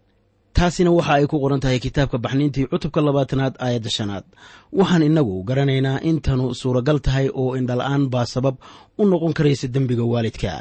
taasina 0.57 0.91
waxa 0.97 1.13
ay 1.19 1.27
ku 1.31 1.37
qoran 1.43 1.61
tahay 1.63 1.79
kitaabka 1.85 2.19
baxniintii 2.25 2.67
cutubka 2.71 3.01
labaatanaad 3.07 3.55
aayadda 3.65 3.91
shanaad. 3.97 4.25
Waxaan 4.79 5.03
innagu 5.09 5.35
garanaynaa 5.49 5.99
intanu 6.11 6.45
suuragal 6.61 6.99
tahay 7.07 7.27
oo 7.41 7.51
indhala-aan 7.59 8.05
baa 8.13 8.27
sabab 8.35 8.57
u 8.99 9.03
noqon 9.11 9.33
karaysa 9.39 9.67
dembiga 9.75 10.05
waalidka. 10.13 10.55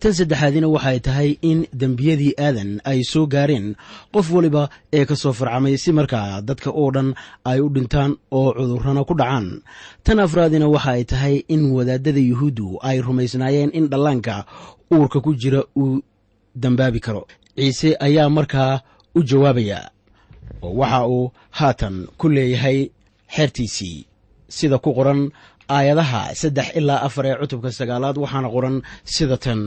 Tan 0.00 0.12
saddexaadina 0.18 0.68
waxay 0.74 0.98
tahay 1.06 1.30
in 1.50 1.58
dembiyadii 1.80 2.34
aadan 2.46 2.70
ay 2.90 3.00
soo 3.12 3.24
gaareen 3.34 3.66
qof 4.14 4.26
waliba 4.36 4.62
ee 4.98 5.04
ka 5.10 5.14
soo 5.22 5.32
farcamay 5.38 5.74
si 5.82 5.90
markaa 5.98 6.28
dadka 6.48 6.70
oo 6.80 6.88
dhan 6.94 7.08
ay 7.50 7.58
u 7.60 7.68
dhintaan 7.74 8.12
oo 8.38 8.50
cudurrana 8.58 9.02
ku 9.08 9.14
dhacaan. 9.20 9.46
Tan 10.04 10.18
afraadina 10.24 10.66
waxa 10.74 10.90
ay 10.98 11.04
tahay 11.12 11.34
in 11.54 11.62
wadaadada 11.76 12.20
yuhuuddu 12.30 12.66
ay 12.88 12.96
rumaysnaayeen 13.06 13.70
in 13.78 13.84
dhallaanka 13.92 14.34
uurka 14.94 15.18
ku 15.24 15.30
jira 15.40 15.62
uu 15.82 16.02
dambaabi 16.62 17.00
karo 17.06 17.22
ciise 17.56 17.96
ayaa 18.06 18.28
markaa 18.36 18.80
u 19.14 19.20
jawaabaya 19.30 19.78
oo 20.62 20.72
waxa 20.80 21.00
uu 21.08 21.32
haatan 21.58 21.96
ku 22.18 22.26
leeyahay 22.28 22.78
xeertiisii 23.34 23.98
sida 24.56 24.78
ku 24.78 24.90
qoran 24.98 25.30
aayadaha 25.76 26.34
saddex 26.40 26.68
ilaa 26.78 27.00
afar 27.06 27.24
ee 27.26 27.36
cutubka 27.40 27.70
sagaalaad 27.78 28.16
waxaana 28.22 28.48
qoran 28.54 28.76
sida 29.14 29.36
tan. 29.44 29.60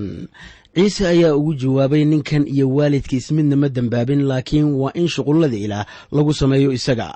Ciise 0.75 1.03
ayaa 1.13 1.35
ugu 1.39 1.53
jawaabay 1.61 2.03
ninkan 2.11 2.43
iyo 2.53 2.65
waalidkiis 2.77 3.27
midna 3.35 3.55
ma 3.61 3.67
dembaabin 3.75 4.21
laakiin 4.29 4.67
waa 4.81 4.91
in 4.99 5.07
shuqullada 5.13 5.57
ilaah 5.65 5.85
lagu 6.15 6.33
sameeyo 6.33 6.69
isaga. 6.77 7.09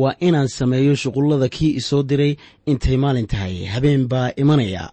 Waa 0.00 0.14
inaan 0.26 0.48
sameeyo 0.58 0.92
shuqullada 1.02 1.48
kii 1.48 1.72
isoo 1.80 2.02
diray 2.10 2.32
intay 2.70 2.96
maalin 3.02 3.26
tahay 3.32 3.54
habeen 3.74 4.02
baa 4.12 4.28
imanaya 4.42 4.84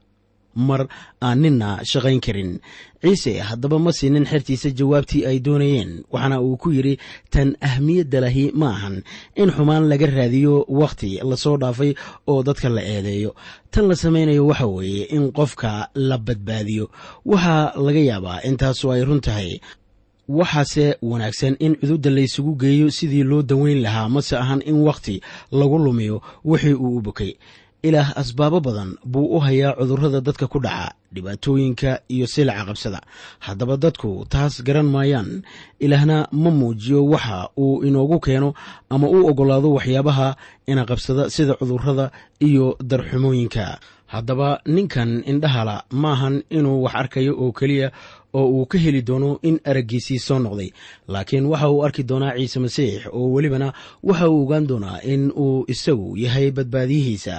mar 0.56 0.88
aan 1.22 1.40
ninna 1.42 1.70
shaqayn 1.92 2.20
karin. 2.26 2.60
Ciise 3.02 3.40
haddaba 3.48 3.78
ma 3.80 3.92
siinin 3.92 4.26
xertiisa 4.32 4.70
jawaabtii 4.80 5.26
ay 5.30 5.38
doonayeen 5.46 5.92
waxaana 6.14 6.38
uu 6.42 6.58
ku 6.62 6.70
yidhi 6.76 6.96
tan 7.34 7.56
ahmiyadda 7.70 8.20
lahi 8.26 8.46
ma 8.54 8.68
ahan. 8.76 8.96
In 9.36 9.50
xumaan 9.56 9.90
laga 9.90 10.06
raadiyo 10.18 10.66
wakhti 10.70 11.20
la 11.30 11.36
soo 11.44 11.58
dhaafay 11.62 11.92
oo 12.32 12.44
dadka 12.48 12.70
la 12.70 12.82
eedeeyo. 12.94 13.32
Tan 13.72 13.88
la 13.90 13.96
samaynayo 13.96 14.44
waxa 14.48 14.68
weeye 14.76 15.04
in 15.16 15.32
qofka 15.32 15.90
la 16.10 16.18
badbaadiyo. 16.18 16.86
Waxaa 17.26 17.74
laga 17.86 18.00
yaabaa 18.10 18.40
intaasu 18.50 18.92
ay 18.94 19.02
run 19.08 19.22
tahay. 19.22 19.52
Waxaase 20.30 20.86
wanaagsan 21.02 21.56
in 21.60 21.76
cududda 21.76 22.10
laysugu 22.10 22.56
geeyo 22.56 22.88
sidii 22.92 23.24
loo 23.24 23.42
daweyn 23.42 23.82
lahaa 23.82 24.10
mase 24.10 24.38
ahan 24.38 24.62
in 24.66 24.76
wakhti 24.88 25.22
lagu 25.52 25.78
lumiyo 25.86 26.22
wixii 26.46 26.74
uu 26.74 26.98
u 26.98 27.02
bokay 27.02 27.34
ilaah 27.88 28.10
asbaabo 28.22 28.60
badan 28.66 28.90
buu 29.12 29.28
u 29.36 29.40
hayaa 29.46 29.74
cudurrada 29.80 30.22
dadka 30.22 30.46
ku 30.48 30.60
dhaca 30.66 30.94
dhibaatooyinka 31.14 31.92
iyo 32.16 32.26
silaca 32.34 32.64
qabsada. 32.70 33.00
Haddaba 33.46 33.76
dadku 33.84 34.26
taas 34.30 34.62
garan 34.68 34.86
maayaan 34.96 35.42
ilaahna 35.80 36.18
ma 36.32 36.50
muujiyo 36.60 37.00
waxa 37.14 37.50
uu 37.58 37.84
inoogu 37.88 38.20
keeno 38.26 38.50
ama 38.94 39.08
u 39.10 39.18
oggolaado 39.30 39.70
waxyaabaha 39.78 40.28
ina 40.72 40.84
qabsada 40.90 41.24
sida 41.36 41.54
cudurrada 41.60 42.12
iyo 42.40 42.78
darxumooyinka. 42.90 43.66
Haddaba 44.12 44.60
ninkan 44.76 45.24
indhahala 45.32 45.76
maahan 45.92 46.44
inuu 46.58 46.84
wax 46.84 46.94
arkayo 47.02 47.34
oo 47.44 47.52
keliya 47.52 47.88
oo 48.34 48.48
uu 48.56 48.66
ka 48.72 48.78
heli 48.84 49.02
doono 49.02 49.40
in 49.50 49.60
araggiisii 49.70 50.20
soo 50.28 50.40
noqday. 50.46 50.70
Laakiin 51.08 51.46
waxa 51.52 51.70
uu 51.74 51.84
arki 51.86 52.04
doonaa 52.10 52.34
ciise 52.38 52.60
masiix 52.66 53.08
oo 53.18 53.28
welibana 53.34 53.68
waxa 54.04 54.30
uu 54.30 54.42
ogaan 54.44 54.66
doonaa 54.70 54.98
in 55.14 55.32
uu 55.44 55.66
isagu 55.74 56.18
yahay 56.24 56.52
badbaadiyihiisa. 56.52 57.36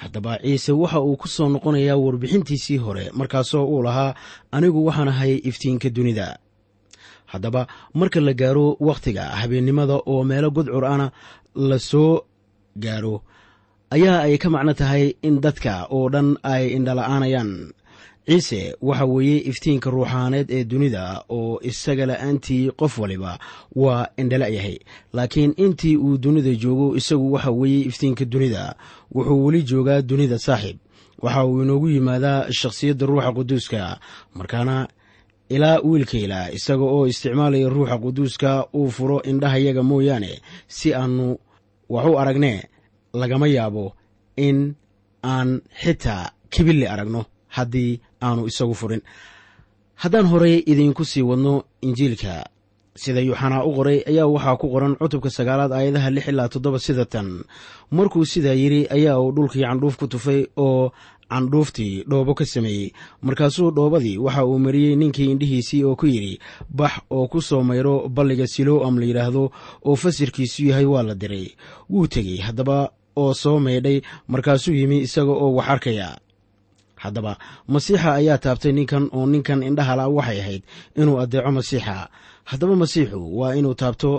Haddaba 0.00 0.32
ciise 0.44 0.72
waxa 0.82 0.98
uu 1.00 1.16
ku 1.16 1.28
soo 1.28 1.48
noqonayaa 1.54 1.96
warbixintiisii 2.04 2.76
hore 2.84 3.04
markaasoo 3.18 3.64
uu 3.74 3.82
lahaa 3.86 4.14
anigu 4.56 4.80
waxaan 4.86 5.08
ahay 5.08 5.32
iftiinka 5.48 5.88
dunida. 5.96 6.28
Haddaba 7.32 7.66
marka 7.94 8.20
la 8.20 8.32
gaaro 8.34 8.76
wakhtiga 8.80 9.22
habeennimada 9.40 9.96
oo 10.12 10.24
meelo 10.24 10.50
gudcur 10.50 10.84
ana 10.84 11.06
la 11.70 11.78
soo 11.78 12.20
gaaro 12.84 13.22
ayaa 13.90 14.18
ay 14.26 14.36
ka 14.42 14.48
macno 14.54 14.72
tahay 14.80 15.04
in 15.26 15.40
dadka 15.44 15.72
oo 15.96 16.08
dhan 16.12 16.28
ay 16.52 16.64
indhala-aanayaan 16.76 17.50
ciise 18.26 18.76
waxa 18.82 19.04
weeye 19.04 19.38
iftiinka 19.50 19.90
ruuxaaneed 19.90 20.50
ee 20.50 20.64
dunida 20.64 21.24
oo 21.28 21.58
isaga 21.62 22.06
la'aantii 22.06 22.70
qof 22.80 22.98
waliba 22.98 23.38
waa 23.76 24.06
indhala-yahay 24.16 24.78
laakiin 25.12 25.54
intii 25.56 25.96
uu 25.96 26.18
dunida 26.18 26.54
joogo 26.54 26.96
isagu 26.96 27.32
waxa 27.32 27.50
weeye 27.50 27.80
iftiinka 27.90 28.24
dunida 28.24 28.74
wuxuu 29.14 29.44
weli 29.44 29.62
joogaa 29.62 30.02
dunida 30.02 30.38
saaxiib. 30.38 30.76
Waxa 31.22 31.44
uu 31.46 31.62
inoogu 31.62 31.88
yimaadaa 31.88 32.52
shakhsiyadda 32.52 33.06
ruuxa 33.06 33.32
quduuska 33.32 34.00
markaana 34.34 34.88
ilaa 35.48 35.78
wiilkayla 35.84 36.52
isaga 36.52 36.84
oo 36.84 37.06
isticmaalaya 37.06 37.68
ruuxa 37.68 37.98
quduuska 37.98 38.50
uu 38.74 38.90
furo 38.90 39.22
indhahayaga 39.22 39.82
mooyaane 39.82 40.40
si 40.66 40.94
aanu 40.94 41.38
wax 41.88 42.06
u 42.06 42.18
aragnee 42.18 42.62
lagama 43.12 43.46
yaabo 43.48 43.94
in 44.36 44.74
aan 45.24 45.60
xitaa 45.82 46.30
kibilli 46.50 46.86
aragno 46.86 47.24
haddii 47.56 48.00
aanu 48.26 48.42
isagu 48.50 48.74
furin. 48.80 49.02
Haddaan 50.02 50.26
horey 50.32 50.56
idiinku 50.72 51.04
sii 51.04 51.22
wadno 51.30 51.54
injiilka 51.86 52.34
sida 53.02 53.20
yuuxanaa 53.26 53.64
u 53.64 53.70
qoray 53.76 53.98
ayaa 54.10 54.26
waxaa 54.34 54.56
ku 54.60 54.66
qoran 54.72 54.94
cutubka 55.00 55.30
sagaalaad 55.36 55.72
aayadaha 55.72 56.10
lix 56.14 56.26
ilaa 56.32 56.48
toddoba 56.52 56.78
sida 56.86 57.04
tan. 57.12 57.28
Markuu 57.96 58.24
sidaa 58.32 58.52
yidhi 58.62 58.80
ayaa 58.96 59.16
uu 59.22 59.32
dhulkii 59.36 59.62
candhuuf 59.64 59.96
ku 60.00 60.06
tufay 60.12 60.40
oo 60.66 60.92
candhuuftii 61.32 62.04
dhoobo 62.10 62.34
ka 62.34 62.44
sameeyey. 62.44 62.92
Markaasuu 63.22 63.70
dhoobadii 63.76 64.18
waxa 64.18 64.44
uu 64.46 64.58
mariyey 64.58 64.96
ninkii 65.00 65.30
indhihiisii 65.32 65.84
oo 65.88 65.96
ku 65.96 66.06
yidhi 66.06 66.38
bax 66.78 66.92
oo 67.10 67.26
ku 67.32 67.38
soo 67.42 67.62
mayro 67.62 68.08
balliga 68.08 68.46
silowam 68.46 68.98
la 69.00 69.04
yidhaahdo 69.08 69.44
oo 69.88 69.96
fasirkiisu 70.02 70.60
yahay 70.68 70.84
waa 70.84 71.02
la 71.08 71.14
diray. 71.14 71.46
Wuu 71.90 72.06
tegey 72.06 72.38
haddaba 72.46 72.90
oo 73.16 73.34
soo 73.34 73.58
maydhay 73.66 74.00
markaasuu 74.28 74.74
yimi 74.74 74.98
isaga 75.06 75.32
oo 75.32 75.54
wax 75.56 75.68
arkaya 75.68 76.08
haddaba. 77.02 77.32
Masiixa 77.72 78.10
ayaa 78.20 78.38
taabtay 78.44 78.72
ninkan 78.78 79.04
oo 79.16 79.24
ninkan 79.32 79.60
indhahala 79.68 80.04
waxay 80.16 80.38
ahayd 80.42 80.62
inuu 81.00 81.16
addeeco 81.22 81.50
masiixa. 81.58 81.96
Haddaba 82.50 82.74
masiixu 82.82 83.18
waa 83.38 83.52
inuu 83.58 83.74
taabto 83.80 84.10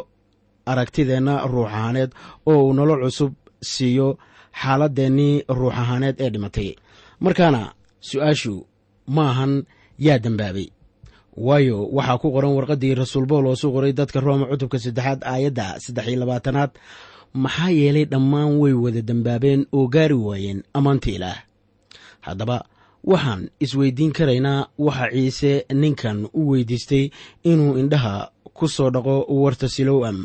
aragtideenna 0.72 1.34
ruux 1.52 1.67
ahaaneed 1.69 2.12
oo 2.52 2.60
uu 2.67 2.74
nolol 2.78 3.02
cusub 3.06 3.32
siiyo 3.72 4.08
xaaladeennii 4.62 5.34
ruux 5.58 5.74
ahaaneed 5.82 6.15
ee 6.24 6.30
dhimatay. 6.34 6.69
Markaana 7.24 7.62
su'aashu 8.08 8.54
ma 9.15 9.24
ahan 9.32 9.54
yaa 10.06 10.19
dembaabay 10.26 10.67
waayo 11.46 11.78
waxaa 11.98 12.17
ku 12.22 12.28
qoran 12.36 12.54
warqaddii 12.58 12.93
rasuul 13.02 13.26
bawlos 13.32 13.62
u 13.63 13.69
qoray 13.76 13.93
dadka 14.00 14.19
rooma 14.26 14.46
cutubka 14.52 14.78
saddexaad 14.84 15.19
aayadda 15.32 15.65
saddex 15.84 16.06
iyo 16.10 16.19
labaatanaad. 16.24 16.72
Maxaa 17.43 17.69
yeelay 17.80 18.06
dhammaan 18.12 18.52
way 18.62 18.74
wada 18.84 19.02
dembaabeen 19.10 19.62
oo 19.78 19.86
gaari 19.93 20.13
waayeen 20.28 20.60
ammaanta 20.78 21.10
ilaah. 21.15 21.39
Haddaba 22.26 22.58
waxaan 23.04 23.50
isweydiin 23.60 24.12
karaynaa 24.18 24.68
waxa 24.86 25.08
ciise 25.13 25.66
ninkan 25.74 26.18
u 26.34 26.42
weydiistay 26.52 27.10
inuu 27.44 27.78
indhaha 27.82 28.30
ku 28.54 28.68
soo 28.68 28.89
dhaqo 28.96 29.26
warta 29.44 29.68
silowam 29.76 30.18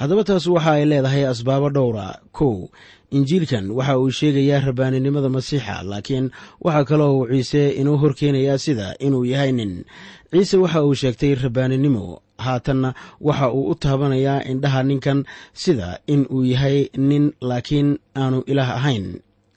haddaba 0.00 0.24
taas 0.24 0.46
waxa 0.46 0.72
ay 0.78 0.84
leedahay 0.90 1.24
asbaabo 1.32 1.68
dhowra. 1.70 2.06
Kow 2.32 2.68
injiilkan 3.16 3.70
waxa 3.70 3.98
uu 3.98 4.10
sheegayaa 4.10 4.60
rabaaninimada 4.66 5.28
masiixa 5.28 5.82
laakiin 5.90 6.26
waxaa 6.64 6.84
kaloo 6.88 7.12
uu 7.18 7.26
ciise 7.32 7.62
inoo 7.80 7.96
horkeenayaa 8.02 8.58
sida 8.58 8.86
inuu 8.98 9.24
yahay 9.24 9.52
nin. 9.52 9.84
Ciise 10.32 10.56
waxa 10.56 10.82
uu 10.84 10.94
sheegtay 10.94 11.34
rabaaninimo. 11.34 12.20
Haatanna 12.38 12.94
waxa 13.20 13.52
uu 13.52 13.70
u 13.70 13.74
taabanayaa 13.74 14.42
indhaha 14.50 14.82
ninkan 14.82 15.24
sida 15.52 15.98
in 16.06 16.26
uu 16.34 16.42
yahay 16.44 16.88
nin 16.98 17.32
laakiin 17.40 17.98
aanu 18.16 18.42
ilaah 18.50 18.70
ahayn. 18.80 19.06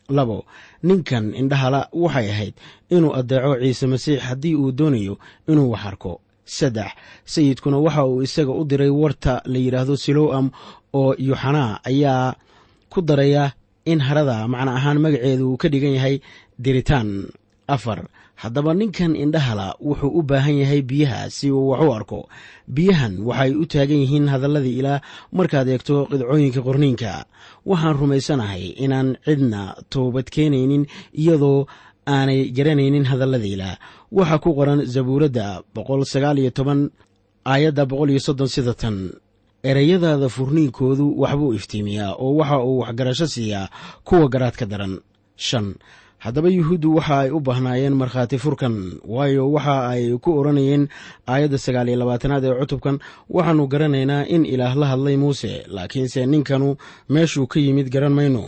Labo 0.09 0.45
ninkan 0.83 1.33
indhahala 1.35 1.89
waxay 1.93 2.27
ahayd 2.33 2.53
inuu 2.89 3.13
addeeco 3.19 3.55
ciise 3.61 3.85
masiix 3.87 4.19
haddii 4.27 4.55
uu 4.55 4.71
doonayo 4.71 5.17
inuu 5.47 5.71
wax 5.73 5.83
arko 5.85 6.21
saddex 6.45 6.91
sayidkuna 7.25 7.77
waxa 7.85 8.05
uu 8.05 8.21
isaga 8.27 8.51
u 8.51 8.63
diray 8.65 8.89
warta 8.89 9.41
la 9.45 9.57
yidhaahdo 9.59 9.95
silowam 9.97 10.49
oo 10.93 11.15
yuxanaa 11.27 11.79
ayaa 11.89 12.35
ku 12.89 13.01
daraya 13.01 13.51
in 13.85 13.99
harada 13.99 14.47
macno 14.47 14.71
ahaan 14.77 14.99
magaceedu 14.99 15.43
uu 15.51 15.57
ka 15.57 15.67
dhigan 15.69 15.93
yahay 15.97 16.15
diritaan. 16.59 17.27
Afar 17.67 17.99
haddaba 18.41 18.71
ninkan 18.79 19.13
indhahala 19.23 19.67
wuxuu 19.87 20.11
u 20.19 20.21
baahan 20.29 20.57
yahay 20.61 20.81
biyaha 20.89 21.29
si 21.37 21.47
uu 21.51 21.69
wax 21.73 21.81
u 21.81 21.89
arko. 21.97 22.19
Biyahan 22.75 23.13
waxay 23.27 23.51
u 23.57 23.63
taagan 23.71 23.99
yihiin 24.03 24.27
hadalladii 24.33 24.77
ilaah 24.81 24.99
markaad 25.37 25.67
eegto 25.73 25.95
qidcooyinka 26.11 26.61
qorniinka. 26.67 27.11
Waxaan 27.69 27.95
rumaysanahay 28.01 28.63
inaan 28.85 29.17
cidna 29.25 29.61
toobad 29.93 30.27
keenaynin 30.35 30.83
iyadoo 31.21 31.65
aanay 32.15 32.41
garanaynin 32.57 33.05
hadallada 33.11 33.47
ilaah 33.55 33.75
waxaa 34.17 34.39
ku 34.43 34.49
qoran 34.57 34.79
zabuuradda 34.93 35.45
aayadda 37.51 37.83
boqol 37.89 38.09
iyo 38.13 38.19
soddon 38.27 38.47
sida 38.55 38.73
tan. 38.81 38.97
Ereyadaada 39.69 40.27
furniinkoodu 40.35 41.05
waxbuu 41.21 41.53
iftiimiyaa 41.57 42.13
oo 42.23 42.35
waxa 42.39 42.57
uu 42.69 42.79
waxgarasho 42.83 43.27
siiyaa 43.27 43.71
kuwa 44.07 44.27
garaadka 44.33 44.65
daran. 44.71 44.93
Shan 45.47 45.67
haddaba 46.27 46.49
yuhuuddu 46.57 46.89
waxa 46.97 47.15
ay 47.23 47.29
u 47.31 47.39
baahnaayeen 47.47 47.95
markhaati 48.01 48.37
furkan 48.43 48.75
waayo 49.15 49.43
waxa 49.55 49.75
ay 49.95 50.03
ku 50.23 50.29
odhanayeen 50.39 50.83
aayadda 51.33 51.57
sagaal 51.65 51.87
iyo 51.91 51.97
labaatanaad 52.03 52.43
ee 52.49 52.55
cutubkan 52.61 52.95
waxaannu 53.35 53.65
garanaynaa 53.73 54.27
in 54.35 54.43
ilaah 54.53 54.73
la 54.81 54.87
hadlay 54.91 55.15
muuse 55.23 55.51
laakiinse 55.75 56.19
ninkanu 56.33 56.69
meeshuu 57.13 57.47
ka 57.51 57.57
yimid 57.65 57.87
garan 57.95 58.11
mayno. 58.19 58.43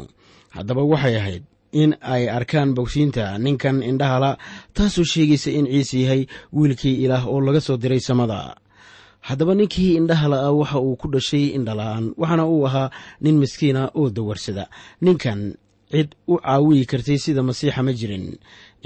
Haddaba 0.55 0.83
waxay 0.91 1.15
ahayd 1.21 1.43
in 1.81 1.91
ay 2.13 2.23
arkaan 2.37 2.69
bogsiinta 2.77 3.25
ninkan 3.45 3.77
indhahala 3.91 4.31
taasoo 4.75 5.03
sheegaysa 5.13 5.49
in 5.59 5.65
ciise 5.73 5.97
yahay 6.03 6.21
wiilkii 6.57 6.95
ilaah 7.05 7.23
oo 7.31 7.39
laga 7.45 7.61
soo 7.67 7.77
diray 7.83 7.99
samada. 8.09 8.39
Haddaba 9.27 9.53
ninkii 9.59 9.91
indhahala 9.99 10.37
ah 10.47 10.51
waxa 10.59 10.77
uu 10.87 10.95
ku 11.01 11.07
dhashay 11.15 11.45
indhala-aan 11.57 12.05
waxaana 12.21 12.43
uu 12.53 12.65
ahaa 12.67 12.89
nin 13.23 13.35
miskiina 13.41 13.81
oo 13.99 14.09
dawarsada. 14.17 14.63
Ninkan 15.05 15.39
cid 15.91 16.09
u 16.27 16.37
caawiyi 16.37 16.85
kartay 16.91 17.17
sida 17.17 17.41
masiixa 17.43 17.81
ma 17.83 17.91
jirin. 17.99 18.37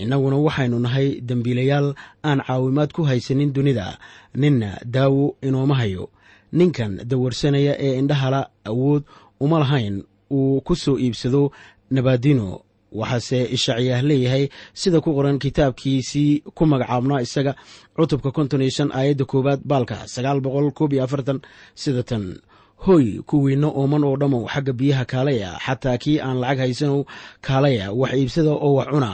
Innaguna 0.01 0.37
waxaynu 0.45 0.77
nahay 0.85 1.07
dembiilayaal 1.21 1.87
aan 2.23 2.39
caawimaad 2.47 2.91
ku 2.95 3.01
haysanin 3.09 3.53
dunida. 3.55 3.97
Ninna 4.41 4.79
daawo 4.85 5.35
inooma 5.47 5.75
hayo. 5.81 6.09
Ninkan 6.57 6.91
dawarsanaya 7.09 7.73
ee 7.85 7.93
indhahala 8.01 8.41
awood 8.65 9.03
uma 9.39 9.59
lahayn 9.59 10.03
uu 10.31 10.61
ku 10.61 10.75
soo 10.75 10.97
iibsado 10.97 11.51
nabadino. 11.91 12.61
Waxaase 12.93 13.49
ishacyaah 13.55 14.01
leeyahay 14.05 14.49
sida 14.73 15.01
ku 15.01 15.09
qoran 15.17 15.39
kitaabkiisii 15.41 16.43
ku 16.53 16.63
magacaabnaa 16.69 17.21
isaga 17.25 17.53
cutubka 17.97 18.29
konton 18.31 18.61
iyo 18.61 18.69
shan 18.77 18.89
aayadda 18.93 19.25
koowaad 19.25 19.61
baalka 19.65 20.05
sagaal 20.07 20.39
boqol 20.45 20.69
koob 20.77 20.93
iyo 20.93 21.03
afartan 21.03 21.41
sida 21.73 22.03
tan 22.05 22.37
hoy 22.85 23.05
kuwiinna 23.29 23.67
ooman 23.79 24.03
oo 24.07 24.15
dhammow 24.21 24.43
xagga 24.53 24.73
biyaha 24.79 25.05
kaalaya 25.11 25.49
xataa 25.65 25.97
kii 26.03 26.17
aan 26.25 26.37
lacag 26.43 26.59
haysanow 26.63 26.99
kaalaya 27.47 27.85
wax 27.99 28.11
iibsada 28.19 28.51
oo 28.65 28.71
wax 28.77 28.87
cuna 28.93 29.11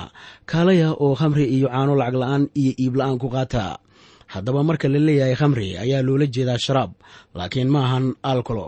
kaalaya 0.51 0.89
oo 1.03 1.13
khamri 1.19 1.45
iyo 1.55 1.67
caano 1.73 1.93
lacag 2.01 2.15
la'aan 2.21 2.43
iyo 2.61 2.71
iibla-aan 2.83 3.17
ku 3.21 3.27
qaata. 3.35 3.65
Haddaba 4.33 4.61
marka 4.67 4.87
la 4.93 4.99
leeyahay 5.07 5.35
khamri 5.39 5.67
ayaa 5.83 6.01
loola 6.07 6.25
jeedaa 6.33 6.57
sharaab 6.65 6.91
laakiin 7.37 7.69
ma 7.73 7.79
ahan 7.85 8.05
alkolo. 8.31 8.67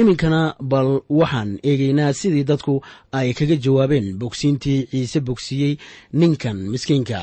Iminkana 0.00 0.40
bal 0.70 0.88
waxaan 1.18 1.50
eegaynaa 1.68 2.12
sidii 2.20 2.44
dadku 2.50 2.74
ay 3.18 3.28
kaga 3.38 3.56
jawaabeen 3.64 4.08
bogsiintii 4.20 4.80
ciise 4.90 5.20
bogsiiyey 5.28 5.72
ninkan 6.20 6.58
miskiinka 6.72 7.20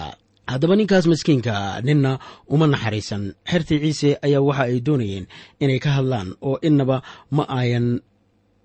haddaba 0.52 0.76
ninkaas 0.78 1.06
miskiinka 1.12 1.54
ninna 1.88 2.12
uma 2.54 2.66
naxariisan. 2.74 3.24
Xertii 3.52 3.80
ciise 3.84 4.10
ayaa 4.26 4.42
waxa 4.48 4.64
ay 4.70 4.78
doonayeen 4.88 5.26
inay 5.64 5.80
ka 5.84 5.90
hadlaan 5.98 6.30
oo 6.48 6.56
innaba 6.68 6.98
ma 7.36 7.44
ayan 7.62 7.88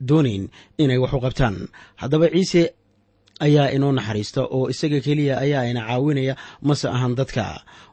doonayn 0.09 0.45
inay 0.83 0.99
wax 1.03 1.12
u 1.17 1.21
qabtaan. 1.25 1.57
Haddaba 2.01 2.27
ciise 2.35 2.62
ayaa 3.47 3.67
inoo 3.77 3.93
naxariista 3.99 4.41
oo 4.57 4.64
isaga 4.73 4.99
keliya 5.07 5.35
ayaa 5.45 5.64
ina 5.71 5.83
caawinaya 5.88 6.35
mase 6.67 6.87
ahan 6.97 7.14
dadka. 7.19 7.45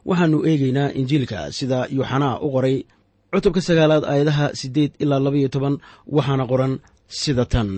Waxaannu 0.08 0.38
eegaynaa 0.50 0.88
injiilka 1.00 1.38
sida 1.58 1.78
yuuxanaa 1.96 2.34
u 2.44 2.48
qoray 2.54 2.76
cutubka 3.32 3.60
sagaalaad 3.68 4.04
aayadaha 4.12 4.46
siddeed 4.60 4.92
ilaa 5.02 5.20
labaiyo 5.26 5.48
toban 5.54 5.74
waxaana 6.16 6.44
qoran 6.50 6.72
sida 7.20 7.44
tan. 7.52 7.70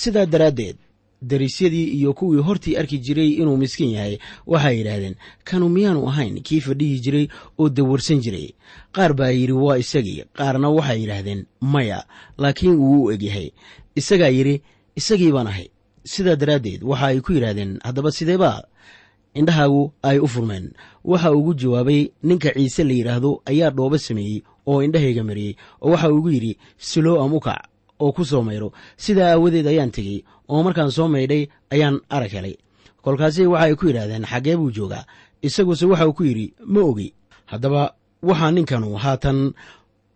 Sidaa 0.00 0.26
daraaddeed 0.32 0.76
dariisyadii 1.22 1.84
iyo 1.98 2.12
kuwii 2.12 2.40
hortii 2.42 2.76
arki 2.76 2.98
jiray 2.98 3.30
inuu 3.40 3.56
miskiin 3.56 3.90
yahay 3.90 4.18
waxay 4.46 4.76
yidhaahdeen 4.78 5.14
kanu 5.44 5.68
miyaanu 5.68 6.08
ahayn? 6.08 6.42
Kii 6.42 6.60
fadhihi 6.60 7.00
jiray 7.00 7.28
oo 7.58 7.68
dawarsan 7.68 8.20
jiray. 8.20 8.52
Qaar 8.92 9.14
baa 9.14 9.30
yidhi 9.30 9.52
waa 9.52 9.78
isagii. 9.78 10.24
Qaarna 10.32 10.70
waxay 10.70 11.00
yidhaahdeen 11.00 11.46
maya. 11.60 12.04
Laakiin 12.38 12.76
wuu 12.76 13.04
u 13.04 13.10
egyahay. 13.12 13.50
Isagaa 13.94 14.28
yidhi 14.28 14.62
isagii 14.96 15.32
baan 15.32 15.46
ahay. 15.46 15.68
Sidaa 16.04 16.36
daraaddeed 16.36 16.82
waxa 16.82 17.06
ay 17.06 17.20
ku 17.20 17.32
yidhaahdeen 17.32 17.78
haddaba 17.84 18.10
sideebaa 18.12 18.62
indhahaagu 19.34 19.92
ay 20.02 20.18
u 20.18 20.28
furmeen. 20.28 20.72
Waxa 21.04 21.32
ugu 21.32 21.54
jawaabay 21.54 22.08
ninka 22.22 22.52
ciise 22.54 22.84
la 22.84 22.92
yidhaahdo 22.92 23.42
ayaa 23.46 23.70
dhoobo 23.70 23.98
sameeyey 23.98 24.42
oo 24.66 24.82
indhahayga 24.82 25.24
mariyey. 25.24 25.56
Oo 25.82 25.90
waxa 25.90 26.12
ugu 26.12 26.30
yidhi 26.30 26.58
siloo 26.78 27.22
am 27.24 27.32
u 27.34 27.40
kac 27.40 27.73
oo 28.00 28.12
ku 28.12 28.24
soo 28.24 28.42
maydho 28.42 28.72
sidaa 28.96 29.30
aawadeed 29.34 29.66
ayaan 29.66 29.90
tegey 29.90 30.24
oo 30.48 30.62
markaan 30.62 30.90
soo 30.90 31.08
maydhay 31.08 31.48
ayaan 31.70 32.00
arag 32.08 32.32
helay. 32.32 32.56
Kolkaasi 33.04 33.46
waxa 33.46 33.64
ay 33.66 33.74
ku 33.76 33.86
yidhaahdeen 33.88 34.24
xaggee 34.24 34.56
buu 34.56 34.70
joogaa? 34.70 35.04
Isaguse 35.42 35.84
waxa 35.86 36.06
uu 36.08 36.12
ku 36.16 36.24
yidhi 36.24 36.54
ma 36.66 36.80
ogi. 36.80 37.14
Haddaba 37.46 37.94
waxaa 38.22 38.50
ninkanu 38.50 38.96
haatan 38.96 39.52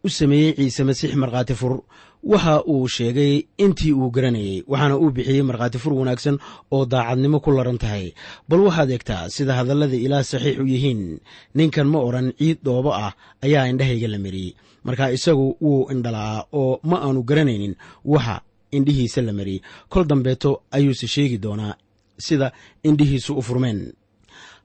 u 0.04 0.08
sameeyey 0.08 0.54
ciise 0.56 0.82
masiix 0.84 1.14
markhaati 1.14 1.54
fur 1.54 1.82
waxa 2.22 2.64
uu 2.66 2.88
sheegay 2.88 3.42
intii 3.64 3.92
uu 3.92 4.10
garanayey 4.10 4.64
waxaana 4.66 4.96
uu 4.98 5.10
bixiyey 5.10 5.42
markhaati 5.42 5.78
fur 5.78 5.92
wanaagsan 5.94 6.36
oo 6.74 6.84
daacadnimo 6.86 7.40
ku 7.40 7.50
laran 7.56 7.78
tahay. 7.78 8.12
Bal 8.48 8.60
waxaad 8.66 8.90
eegtaa 8.90 9.28
sida 9.34 9.52
hadallada 9.58 9.96
ilaah 9.96 10.24
saxiix 10.30 10.58
u 10.58 10.66
yihiin 10.66 11.02
ninkan 11.54 11.86
ma 11.92 11.98
odhan 12.08 12.32
ciid 12.38 12.58
dhoobo 12.64 12.90
ah 12.94 13.12
ayaa 13.46 13.68
indhahayga 13.72 14.08
la 14.08 14.18
mariyey 14.18 14.52
marka 14.86 15.12
isagu 15.16 15.46
wuu 15.60 15.90
indhalaa 15.92 16.44
oo 16.52 16.80
ma 16.90 16.96
aanu 17.06 17.20
garanaynin 17.28 17.74
waxa 18.04 18.36
indhihiisa 18.76 19.20
la 19.22 19.32
mariyey 19.38 19.60
kol 19.92 20.04
dambeeto 20.10 20.50
ayuuse 20.76 21.06
sheegi 21.14 21.38
doonaa 21.44 21.74
sida 22.26 22.48
indhihiisu 22.88 23.30
u 23.38 23.42
furmeen 23.42 23.80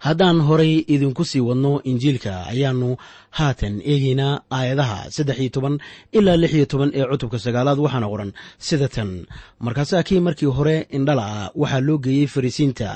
haddaan 0.06 0.38
horay 0.48 0.74
idinku 0.94 1.24
sii 1.32 1.44
wadno 1.50 1.72
injiilka 1.92 2.34
ayaannu 2.54 2.90
haatan 3.38 3.76
eegaynaa 3.92 4.34
aayadaha 4.58 4.98
saddex 5.16 5.38
iyo 5.44 5.50
toban 5.56 5.76
ilaa 6.18 6.38
lix 6.42 6.52
iyo 6.58 6.66
toban 6.72 6.90
ee 6.98 7.06
cutubka 7.12 7.38
sagaalaad 7.46 7.80
waxaana 7.86 8.08
qoran 8.14 8.32
sida 8.68 8.88
tan. 8.96 9.12
Markaasaa 9.66 10.04
kii 10.08 10.20
markii 10.28 10.52
hore 10.58 10.76
indhala 10.98 11.26
waxaa 11.62 11.82
loo 11.88 11.98
geeyey 12.06 12.28
fariisiinta 12.34 12.90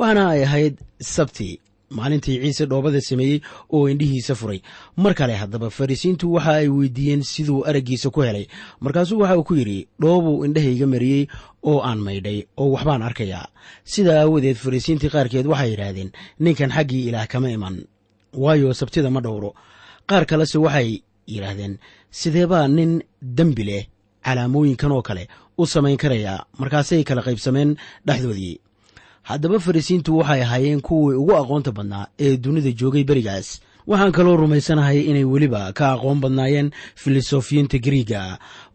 waxaana 0.00 0.22
ay 0.34 0.40
ahayd 0.48 0.74
sabti 1.14 1.48
maalintii 1.90 2.40
ciise 2.42 2.66
dhoobada 2.66 3.00
sameeyey 3.00 3.40
oo 3.72 3.88
indhihiisa 3.88 4.34
furay. 4.34 4.60
Mar 4.96 5.14
kale 5.14 5.34
haddaba 5.36 5.70
fariisiintu 5.70 6.32
waxa 6.34 6.52
ay 6.60 6.68
weydiiyeen 6.68 7.22
siduu 7.22 7.64
araggiisa 7.66 8.10
ku 8.10 8.20
helay. 8.22 8.46
Markaasuu 8.80 9.18
waxa 9.20 9.36
uu 9.38 9.44
ku 9.44 9.54
yidhi 9.54 9.88
dhoobuu 10.00 10.44
indhahayga 10.44 10.86
mariyey 10.86 11.26
oo 11.62 11.80
aan 11.82 11.98
maydhay 11.98 12.42
oo 12.56 12.70
waxbaan 12.74 13.02
arkayaa. 13.02 13.46
Sidaa 13.84 14.20
aawadeed 14.22 14.56
fariisiintii 14.56 15.10
qaarkeed 15.14 15.46
waxay 15.46 15.70
yidhaahdeen 15.70 16.10
ninkan 16.40 16.70
xaggii 16.76 17.08
ilaah 17.08 17.26
kama 17.28 17.50
iman 17.50 17.84
waayo 18.34 18.74
sabtida 18.74 19.10
ma 19.10 19.20
dhowro. 19.20 19.54
Qaar 20.08 20.26
kalese 20.26 20.58
waxay 20.58 21.02
yidhaahdeen 21.26 21.78
sideebaa 22.10 22.68
nin 22.68 23.02
dembi 23.22 23.64
leh 23.64 23.84
calaamooyinkan 24.26 24.92
oo 24.92 25.02
kale 25.02 25.28
u 25.58 25.66
samayn 25.66 25.96
karayaa 25.96 26.46
markaasay 26.58 27.04
kala 27.08 27.22
qaybsameen 27.22 27.76
dhexdoodii 28.06 28.54
haddaba 29.28 29.58
farisiintu 29.66 30.10
waxay 30.18 30.42
ahaayeen 30.46 30.80
kuwii 30.86 31.16
ugu 31.22 31.32
aqoonta 31.40 31.70
badnaa 31.78 32.06
ee 32.24 32.36
dunida 32.44 32.70
joogay 32.80 33.04
berigaas. 33.10 33.48
Waxaan 33.90 34.12
kaloo 34.16 34.36
rumaysanahay 34.42 34.98
inay 35.10 35.24
weliba 35.32 35.72
ka 35.78 35.84
aqoon 35.94 36.18
badnaayeen 36.24 36.68
filosofiyiinta 37.02 37.78
griiga 37.86 38.22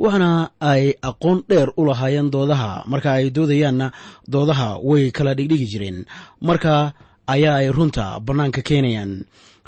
waxaana 0.04 0.50
ay 0.72 0.84
aqoon 1.10 1.38
dheer 1.50 1.70
u 1.78 1.86
lahaayeen 1.90 2.30
doodaha. 2.34 2.84
Marka 2.92 3.10
ay 3.18 3.30
doodayaanna 3.36 3.88
doodaha 4.34 4.68
way 4.90 5.12
kala 5.12 5.34
dhigdhigi 5.38 5.68
jireen. 5.72 6.00
Marka 6.48 6.94
ayaa 7.28 7.56
ay 7.62 7.68
runta 7.78 8.20
bannaanka 8.20 8.62
keenayaan. 8.62 9.14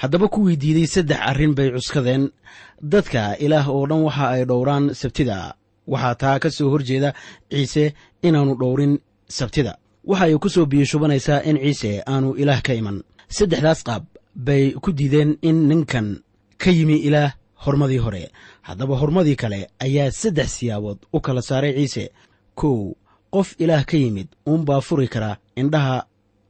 Haddaba 0.01 0.27
kuwii 0.27 0.55
diiday 0.61 0.87
saddex 0.87 1.19
arrin 1.29 1.53
bay 1.57 1.69
cuskadeen. 1.75 2.23
Dadka 2.81 3.37
ilaah 3.45 3.67
oo 3.69 3.85
dhan 3.89 4.01
waxa 4.07 4.25
ay 4.35 4.43
dhowraan 4.49 4.85
sabtida. 5.01 5.53
Waxaa 5.87 6.15
taa 6.21 6.39
ka 6.43 6.49
soo 6.51 6.69
horjeeda 6.73 7.13
ciise 7.51 7.93
inaanu 8.23 8.55
dhowrin 8.61 8.93
sabtida 9.27 9.75
waxa 10.09 10.25
ay 10.25 10.35
ku 10.37 10.49
soo 10.49 10.65
biyashubanaysaa 10.65 11.43
in 11.49 11.57
ciise 11.63 11.91
aanu 12.07 12.35
ilaah 12.41 12.61
ka 12.61 12.73
iman. 12.73 12.97
Saddexdaas 13.29 13.81
qaab 13.87 14.03
bay 14.35 14.71
ku 14.83 14.91
diideen 14.91 15.37
in 15.41 15.67
ninkan 15.69 16.07
ka 16.57 16.71
yimi 16.71 16.97
ilaah 17.07 17.31
hormadii 17.65 17.97
hore. 18.05 18.23
Haddaba 18.67 18.95
hormadii 19.01 19.35
kale 19.35 19.59
ayaa 19.79 20.11
saddex 20.11 20.49
siyaabood 20.57 20.97
u 21.13 21.19
kala 21.19 21.41
saaray 21.41 21.73
ciise. 21.79 22.09
Kow 22.55 22.93
qof 23.33 23.55
ilaah 23.59 23.83
ka 23.85 23.97
yimid 23.97 24.27
uunbaa 24.47 24.81
furi 24.81 25.07
kara 25.07 25.37
indhaha 25.55 26.05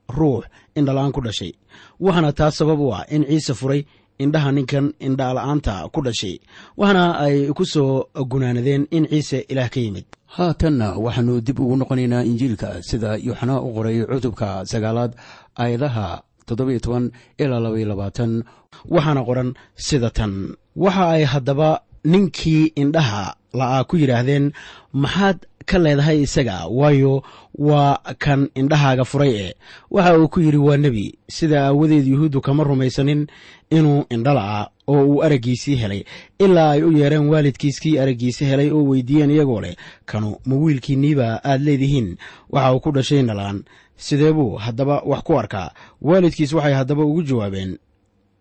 ruux 0.10 0.44
indhala-aan 0.76 1.12
ku 1.16 1.22
dhashay 1.22 1.52
waxaana 2.00 2.32
taa 2.34 2.52
sabab 2.52 2.80
u 2.80 2.92
ah 2.94 3.06
in 3.16 3.24
ciise 3.24 3.54
furay 3.60 3.82
indhaha 4.20 4.52
ninkan 4.52 4.86
indhala-aanta 5.00 5.74
ku 5.94 6.00
dhashay 6.06 6.36
waxaana 6.78 7.04
ay 7.26 7.48
ku 7.58 7.64
soo 7.66 8.06
gunaanadeen 8.32 8.84
in 8.92 9.08
ciise 9.12 9.40
ilaah 9.52 9.70
ka 9.74 9.80
yimid 9.80 10.06
haatanna 10.38 10.88
waxaannu 11.06 11.42
dib 11.46 11.60
ugu 11.64 11.76
noqonaynaa 11.82 12.24
injiilka 12.30 12.70
sida 12.90 13.10
yuuxanaa 13.28 13.62
u 13.66 13.70
qoray 13.76 13.98
cutubka 14.12 14.48
sagaalaad 14.72 15.12
aayadaha 15.64 16.06
ilaa 17.42 17.60
waxaana 18.96 19.22
qoran 19.30 19.50
sida 19.88 20.10
tan. 20.18 20.34
Waxa 20.84 21.06
ay 21.16 21.24
haddaba 21.34 21.70
ninkii 22.12 22.64
indhaha 22.82 23.24
la'aa 23.60 23.84
ku 23.90 23.96
yidhaahdeen 24.02 24.46
maxaad 25.04 25.38
ka 25.66 25.78
leedahay 25.80 26.22
isaga. 26.22 26.66
Waayo 26.68 27.24
waa 27.56 27.98
kan 28.18 28.50
indhahaaga 28.56 29.06
furay 29.06 29.34
e 29.36 29.56
waxa 29.92 30.18
uu 30.20 30.28
ku 30.28 30.40
yidhi 30.42 30.58
waa 30.58 30.78
nebi 30.78 31.18
sida 31.30 31.68
aawadeed 31.68 32.08
yuhuuddu 32.08 32.42
kama 32.42 32.64
rumaysanin 32.64 33.28
inuu 33.70 34.06
indhala 34.10 34.70
oo 34.88 35.06
uu 35.06 35.24
araggiisii 35.24 35.76
helay. 35.76 36.04
Ilaa 36.40 36.72
ay 36.72 36.84
u 36.84 36.92
yeereen 36.92 37.30
waalidkiiskii 37.30 37.98
araggiisi 38.00 38.46
helay 38.46 38.72
oo 38.72 38.84
weydiiyeen 38.84 39.32
iyagoo 39.32 39.62
leh 39.62 39.76
kanu 40.06 40.36
ma 40.46 40.56
wiilkiinniiba 40.56 41.42
aad 41.46 41.62
leedihiin? 41.62 42.18
Waxa 42.50 42.74
uu 42.74 42.80
ku 42.80 42.92
dhashay 42.92 43.20
indhalaan 43.20 43.64
sidee 43.96 44.32
buu 44.34 44.56
haddaba 44.58 45.02
wax 45.06 45.22
ku 45.24 45.40
arkaa? 45.40 45.72
Waalidkiis 46.02 46.54
waxay 46.54 46.74
haddaba 46.74 47.04
ugu 47.06 47.24
jawaabeen. 47.24 47.78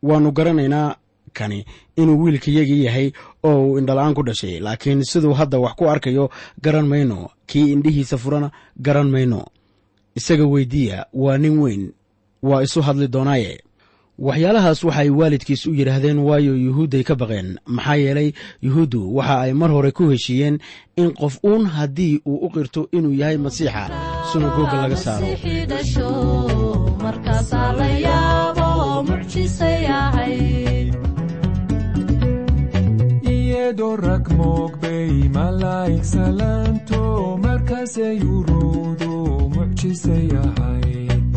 Waannu 0.02 0.32
garanaynaa 0.32 0.96
kani 1.32 1.64
inuu 1.96 2.22
wiilkayagii 2.22 2.84
yahay 2.84 3.12
oo 3.42 3.66
uu 3.66 3.78
indhala-aan 3.78 4.14
ku 4.14 4.22
dhashay. 4.22 4.60
Laakiin 4.60 5.04
siduu 5.04 5.32
hadda 5.34 5.58
wax 5.58 5.74
ku 5.78 5.84
arkayo 5.90 6.30
garan 6.62 6.86
mayno. 6.86 7.30
Kii 7.46 7.72
indhihiisa 7.72 8.18
furana 8.18 8.50
garan 8.80 9.10
mayno. 9.10 9.44
Isaga 10.14 10.44
weyddiiya 10.46 11.06
waa 11.12 11.38
nin 11.38 11.58
weyn. 11.58 11.92
Waa 12.42 12.62
isu 12.62 12.82
hadli 12.82 13.08
doonaaye 13.08 13.60
waxyaalahaas 14.18 14.84
waxay 14.84 15.10
waalidkiis 15.10 15.66
u 15.66 15.74
yidhaahdeen 15.74 16.18
waayo 16.18 16.54
yuhuudday 16.56 17.02
ka 17.02 17.14
baqeen. 17.14 17.58
Maxaa 17.66 17.94
yeelay 17.96 18.32
yuhuuddu 18.62 19.16
waxa 19.16 19.40
ay 19.40 19.52
mar 19.52 19.70
hore 19.70 19.90
ku 19.90 20.10
heshiiyeen 20.12 20.58
in 20.96 21.10
qof 21.20 21.38
uun 21.44 21.66
haddii 21.66 22.20
uu 22.26 22.36
u 22.46 22.50
qirto 22.54 22.88
inuu 22.92 23.12
yahay 23.20 23.36
masiixa 23.36 23.88
sunagoga 24.32 24.76
laga 24.82 24.96
saaro 24.96 25.26
rag 33.80 34.28
moogbay 34.36 35.28
malaa'ig 35.34 36.04
salaanto 36.04 37.36
markaasay 37.44 38.18
uruudu 38.20 39.12
mucjisay 39.54 40.28
ahayd 40.44 41.32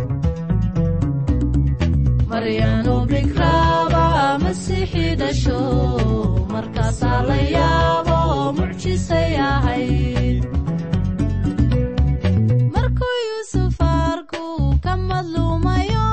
maryaanu 2.30 2.96
bikraaba 3.12 4.04
masiixii 4.44 5.16
dhasho 5.22 5.60
markaasaa 6.54 7.22
la 7.30 7.38
yaabo 7.56 8.20
mucjisay 8.58 9.32
ahayd 9.52 10.44
markuu 12.76 13.16
yuusuf 13.30 13.78
arku 13.82 14.44
ka 14.84 14.94
madluumayo 15.10 16.08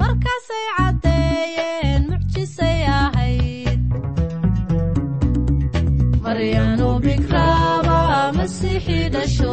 markaasay 0.00 0.66
caddeeyeen 0.78 2.02
mucjisay 2.10 2.80
ahayd 3.00 3.21
maryaanu 6.42 6.88
bikraaba 7.04 7.98
masiixii 8.36 9.08
dhasho 9.14 9.52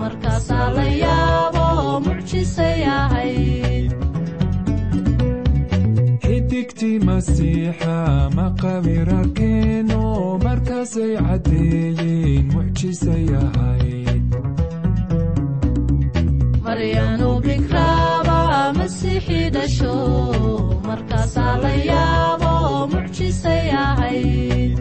markaasaa 0.00 0.66
la 0.76 0.84
yaabo 1.02 1.64
mucjisay 2.06 2.80
ahayd 2.96 3.92
xidigtii 6.24 6.98
masiixa 7.08 7.96
maqabir 8.38 9.08
arkeeno 9.20 10.02
markaasay 10.44 11.12
caddeeyeen 11.26 12.44
mucjisay 12.54 13.26
ahayd 13.44 14.26
maryaanu 16.66 17.30
bikraaba 17.46 18.38
masiixii 18.80 19.46
dhasho 19.56 19.94
markaasaa 20.88 21.54
la 21.64 21.72
yaabo 21.90 22.52
yaabo 22.52 22.52
mucjisay 22.92 23.66
ahayd 23.86 24.76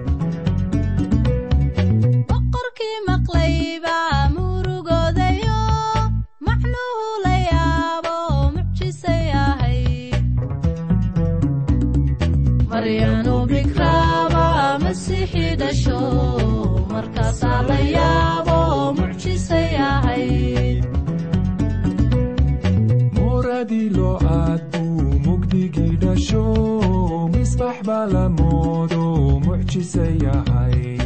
misbax 27.55 27.77
baa 27.88 28.05
la 28.13 28.23
moodo 28.38 29.03
mucjisay 29.45 30.19
ahayd 30.36 31.05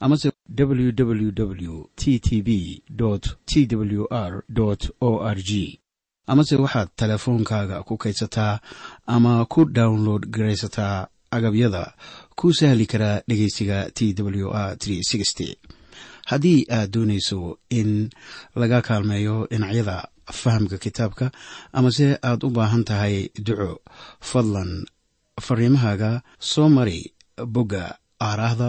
amase 0.00 0.32
www 0.58 1.84
t 1.96 2.18
t 2.18 2.42
b 2.42 2.82
t 3.46 3.66
w 3.76 4.06
r 4.10 4.44
o 5.00 5.10
r 5.22 5.36
g. 5.42 5.80
Amase 6.26 6.56
waxaad 6.56 6.88
teleefoonkaaga 6.96 7.82
ku 7.82 7.96
kaydsataa 7.96 8.60
ama 9.06 9.44
ku 9.46 9.64
download 9.64 10.26
garaysataa 10.26 11.06
agabyada. 11.30 11.94
Ku 12.36 12.52
sahli 12.54 12.86
karaa 12.86 13.20
dhegeysiga 13.28 13.90
t 13.94 14.14
w 14.22 14.50
r 14.50 14.76
haddii 16.26 16.66
aad 16.76 16.90
doonayso 16.94 17.58
in 17.70 18.10
laga 18.60 18.78
kaalmeeyo 18.86 19.46
dhinacyada 19.50 19.96
fahamka 20.32 20.76
kitaabka 20.84 21.26
amase 21.72 22.06
aad 22.28 22.40
u 22.46 22.50
baahan 22.56 22.84
tahay 22.84 23.16
duco 23.46 23.70
fadlan 24.30 24.70
fariimahaaga 25.46 26.10
soo 26.50 26.68
mari 26.76 26.98
bogga 27.54 27.84
aaraahda 28.28 28.68